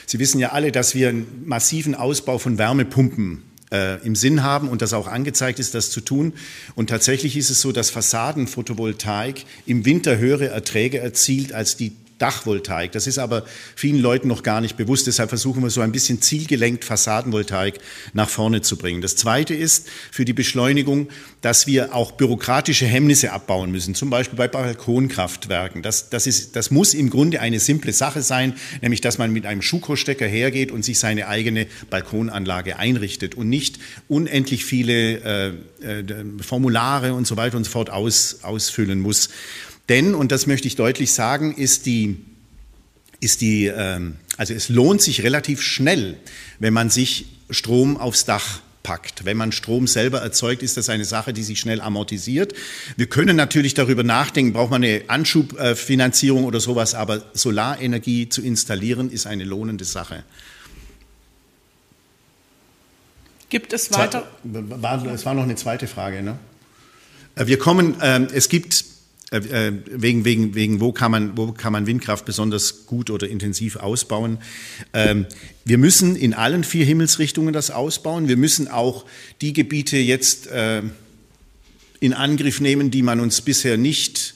Sie 0.08 0.18
wissen 0.18 0.40
ja 0.40 0.50
alle, 0.52 0.72
dass 0.72 0.96
wir 0.96 1.10
einen 1.10 1.44
massiven 1.46 1.94
Ausbau 1.94 2.40
von 2.40 2.58
Wärmepumpen 2.58 3.44
äh, 3.72 4.04
im 4.06 4.16
Sinn 4.16 4.44
haben 4.44 4.70
und 4.70 4.82
das 4.82 4.94
auch 4.94 5.08
angezeigt 5.08 5.60
ist, 5.60 5.74
das 5.74 5.92
zu 5.92 6.02
tun. 6.02 6.34
Und 6.76 6.90
tatsächlich 6.90 7.38
ist 7.38 7.50
es 7.50 7.62
so, 7.62 7.72
dass 7.72 7.90
Fassadenphotovoltaik 7.90 9.46
im 9.66 9.86
Winter 9.86 10.18
höhere 10.18 10.48
Erträge 10.48 11.00
erzielt 11.00 11.54
als 11.54 11.78
die 11.78 11.94
Dachvoltaik. 12.18 12.92
Das 12.92 13.08
ist 13.08 13.20
aber 13.20 13.46
vielen 13.76 14.00
Leuten 14.00 14.28
noch 14.28 14.44
gar 14.44 14.62
nicht 14.62 14.78
bewusst. 14.78 15.08
Deshalb 15.08 15.30
versuchen 15.30 15.62
wir 15.64 15.70
so 15.70 15.82
ein 15.82 15.92
bisschen 15.92 16.22
zielgelenkt 16.22 16.84
Fassadenvoltaik 16.84 17.80
nach 18.14 18.30
vorne 18.30 18.62
zu 18.62 18.78
bringen. 18.78 19.02
Das 19.02 19.16
Zweite 19.16 19.54
ist 19.54 19.88
für 20.12 20.26
die 20.26 20.34
Beschleunigung, 20.34 21.10
dass 21.42 21.68
wir 21.68 21.94
auch 21.94 22.14
bürokratische 22.14 22.86
Hemmnisse 22.86 23.32
abbauen 23.32 23.72
müssen. 23.72 23.96
Zum 23.96 24.10
Beispiel 24.10 24.38
bei 24.38 24.48
Balkonkraftwerken. 24.48 25.82
Das, 25.82 26.10
das, 26.10 26.28
ist, 26.28 26.56
das 26.56 26.72
muss 26.72 26.94
im 26.94 27.10
Grunde 27.10 27.40
eine 27.40 27.60
simple 27.60 27.94
Sache 27.94 28.22
sein, 28.22 28.56
nämlich 28.82 29.02
dass 29.02 29.18
man 29.18 29.32
mit 29.32 29.46
einem 29.46 29.62
Schuko-Stecker 29.62 30.26
hergeht 30.28 30.72
und 30.72 30.84
sich 30.84 31.00
seine 31.00 31.28
eigene 31.28 31.68
Balkonanlage 31.90 32.78
einrichtet 32.78 33.36
und 33.36 33.50
nicht 33.50 33.80
unendlich 34.08 34.66
viele 34.66 35.20
äh, 35.20 35.54
äh, 35.82 36.04
Formulare 36.42 37.14
und 37.14 37.28
so 37.28 37.38
weiter 37.38 37.58
und 37.58 37.64
so 37.64 37.72
fort 37.72 37.90
aus, 37.90 38.40
ausfüllen 38.42 39.00
muss. 39.00 39.30
Denn, 39.90 40.16
und 40.16 40.32
das 40.32 40.48
möchte 40.48 40.68
ich 40.68 40.76
deutlich 40.76 41.14
sagen, 41.14 41.56
ist 41.56 41.86
die, 41.86 42.18
ist 43.20 43.42
die, 43.42 43.68
ähm, 43.68 44.18
also 44.38 44.54
es 44.54 44.70
lohnt 44.70 45.02
sich 45.02 45.24
relativ 45.24 45.62
schnell, 45.62 46.18
wenn 46.60 46.74
man 46.74 46.90
sich 46.90 47.28
Strom 47.50 47.98
aufs 47.98 48.26
Dach 48.26 48.62
packt. 48.84 49.26
Wenn 49.26 49.36
man 49.38 49.52
Strom 49.52 49.86
selber 49.86 50.22
erzeugt, 50.22 50.64
ist 50.64 50.78
das 50.78 50.90
eine 50.90 51.04
Sache, 51.04 51.34
die 51.34 51.44
sich 51.44 51.60
schnell 51.60 51.82
amortisiert. 51.82 52.54
Wir 52.96 53.08
können 53.08 53.36
natürlich 53.36 53.74
darüber 53.74 54.04
nachdenken, 54.04 54.54
braucht 54.54 54.72
man 54.72 54.84
eine 54.84 55.04
Anschubfinanzierung 55.08 56.46
oder 56.46 56.60
sowas, 56.60 56.94
aber 56.94 57.24
Solarenergie 57.34 58.30
zu 58.30 58.42
installieren 58.42 59.12
ist 59.12 59.28
eine 59.28 59.44
lohnende 59.44 59.84
Sache. 59.84 60.24
Gibt 63.50 63.74
es 63.74 63.92
weiter? 63.92 64.30
Es 65.14 65.26
war 65.26 65.34
noch 65.34 65.44
eine 65.44 65.56
zweite 65.56 65.88
Frage. 65.88 66.22
Ne? 66.22 66.38
Äh, 67.36 67.48
wir 67.48 67.60
kommen, 67.60 67.96
ähm, 68.02 68.28
es 68.34 68.50
gibt 68.50 68.86
äh, 69.30 69.40
äh, 69.40 69.74
wegen, 69.88 70.24
wegen, 70.24 70.56
wegen 70.56 70.80
wo, 70.80 70.94
kann 70.94 71.12
man, 71.12 71.36
wo 71.36 71.52
kann 71.52 71.74
man 71.74 71.86
Windkraft 71.86 72.26
besonders 72.26 72.86
gut 72.86 73.10
oder 73.10 73.28
intensiv 73.28 73.76
ausbauen. 73.76 74.38
Ähm, 74.94 75.26
wir 75.66 75.78
müssen 75.78 76.16
in 76.16 76.34
allen 76.34 76.64
vier 76.64 76.86
Himmelsrichtungen 76.86 77.52
das 77.54 77.70
ausbauen. 77.70 78.30
Wir 78.30 78.38
müssen 78.38 78.70
auch 78.70 79.06
die 79.42 79.52
Gebiete 79.52 79.98
jetzt 79.98 80.48
äh, 80.48 80.82
in 82.00 82.14
Angriff 82.14 82.62
nehmen, 82.62 82.90
die 82.90 83.02
man 83.02 83.20
uns 83.20 83.42
bisher 83.42 83.78
nicht 83.78 84.36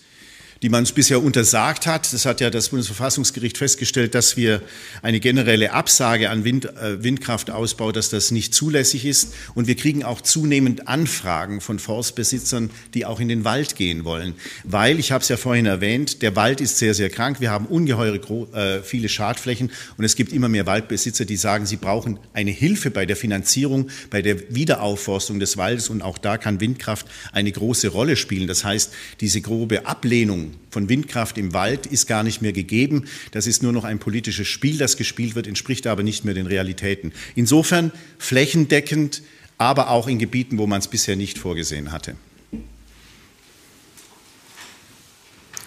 die 0.61 0.69
man 0.69 0.81
uns 0.81 0.91
bisher 0.91 1.23
untersagt 1.23 1.87
hat. 1.87 2.13
Das 2.13 2.25
hat 2.25 2.39
ja 2.39 2.51
das 2.51 2.69
Bundesverfassungsgericht 2.69 3.57
festgestellt, 3.57 4.13
dass 4.13 4.37
wir 4.37 4.61
eine 5.01 5.19
generelle 5.19 5.73
Absage 5.73 6.29
an 6.29 6.43
Wind, 6.43 6.65
äh, 6.65 7.03
Windkraftausbau, 7.03 7.91
dass 7.91 8.09
das 8.09 8.29
nicht 8.29 8.53
zulässig 8.53 9.05
ist. 9.05 9.33
Und 9.55 9.67
wir 9.67 9.75
kriegen 9.75 10.03
auch 10.03 10.21
zunehmend 10.21 10.87
Anfragen 10.87 11.61
von 11.61 11.79
Forstbesitzern, 11.79 12.69
die 12.93 13.05
auch 13.05 13.19
in 13.19 13.27
den 13.27 13.43
Wald 13.43 13.75
gehen 13.75 14.03
wollen. 14.03 14.35
Weil, 14.63 14.99
ich 14.99 15.11
habe 15.11 15.23
es 15.23 15.29
ja 15.29 15.37
vorhin 15.37 15.65
erwähnt, 15.65 16.21
der 16.21 16.35
Wald 16.35 16.61
ist 16.61 16.77
sehr, 16.77 16.93
sehr 16.93 17.09
krank. 17.09 17.41
Wir 17.41 17.49
haben 17.49 17.65
ungeheure 17.65 18.19
äh, 18.53 18.83
viele 18.83 19.09
Schadflächen 19.09 19.71
und 19.97 20.05
es 20.05 20.15
gibt 20.15 20.31
immer 20.31 20.47
mehr 20.47 20.67
Waldbesitzer, 20.67 21.25
die 21.25 21.37
sagen, 21.37 21.65
sie 21.65 21.77
brauchen 21.77 22.19
eine 22.33 22.51
Hilfe 22.51 22.91
bei 22.91 23.07
der 23.07 23.15
Finanzierung, 23.15 23.89
bei 24.11 24.21
der 24.21 24.53
Wiederaufforstung 24.53 25.39
des 25.39 25.57
Waldes. 25.57 25.89
Und 25.89 26.03
auch 26.03 26.19
da 26.19 26.37
kann 26.37 26.61
Windkraft 26.61 27.07
eine 27.31 27.51
große 27.51 27.87
Rolle 27.87 28.15
spielen. 28.15 28.45
Das 28.47 28.63
heißt, 28.63 28.93
diese 29.21 29.41
grobe 29.41 29.87
Ablehnung 29.87 30.50
von 30.69 30.89
Windkraft 30.89 31.37
im 31.37 31.53
Wald 31.53 31.85
ist 31.85 32.07
gar 32.07 32.23
nicht 32.23 32.41
mehr 32.41 32.53
gegeben. 32.53 33.05
Das 33.31 33.47
ist 33.47 33.63
nur 33.63 33.71
noch 33.71 33.83
ein 33.83 33.99
politisches 33.99 34.47
Spiel, 34.47 34.77
das 34.77 34.97
gespielt 34.97 35.35
wird, 35.35 35.47
entspricht 35.47 35.87
aber 35.87 36.03
nicht 36.03 36.25
mehr 36.25 36.33
den 36.33 36.47
Realitäten. 36.47 37.13
Insofern 37.35 37.91
flächendeckend, 38.17 39.21
aber 39.57 39.89
auch 39.89 40.07
in 40.07 40.19
Gebieten, 40.19 40.57
wo 40.57 40.67
man 40.67 40.79
es 40.79 40.87
bisher 40.87 41.15
nicht 41.15 41.37
vorgesehen 41.37 41.91
hatte. 41.91 42.15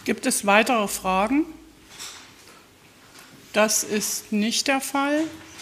Gibt 0.04 0.26
es 0.26 0.44
weitere 0.44 0.88
Fragen? 0.88 1.44
Das 3.52 3.84
ist 3.84 4.32
nicht 4.32 4.66
der 4.66 4.80
Fall. 4.80 5.20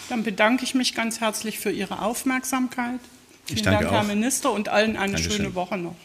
Dann 0.09 0.23
bedanke 0.23 0.63
ich 0.63 0.73
mich 0.73 0.95
ganz 0.95 1.21
herzlich 1.21 1.59
für 1.59 1.71
Ihre 1.71 2.01
Aufmerksamkeit. 2.01 2.99
Vielen 3.45 3.63
Dank, 3.63 3.85
auch. 3.85 3.91
Herr 3.91 4.03
Minister, 4.03 4.51
und 4.51 4.69
allen 4.69 4.97
eine 4.97 5.13
Dankeschön. 5.13 5.37
schöne 5.37 5.55
Woche 5.55 5.77
noch. 5.77 5.95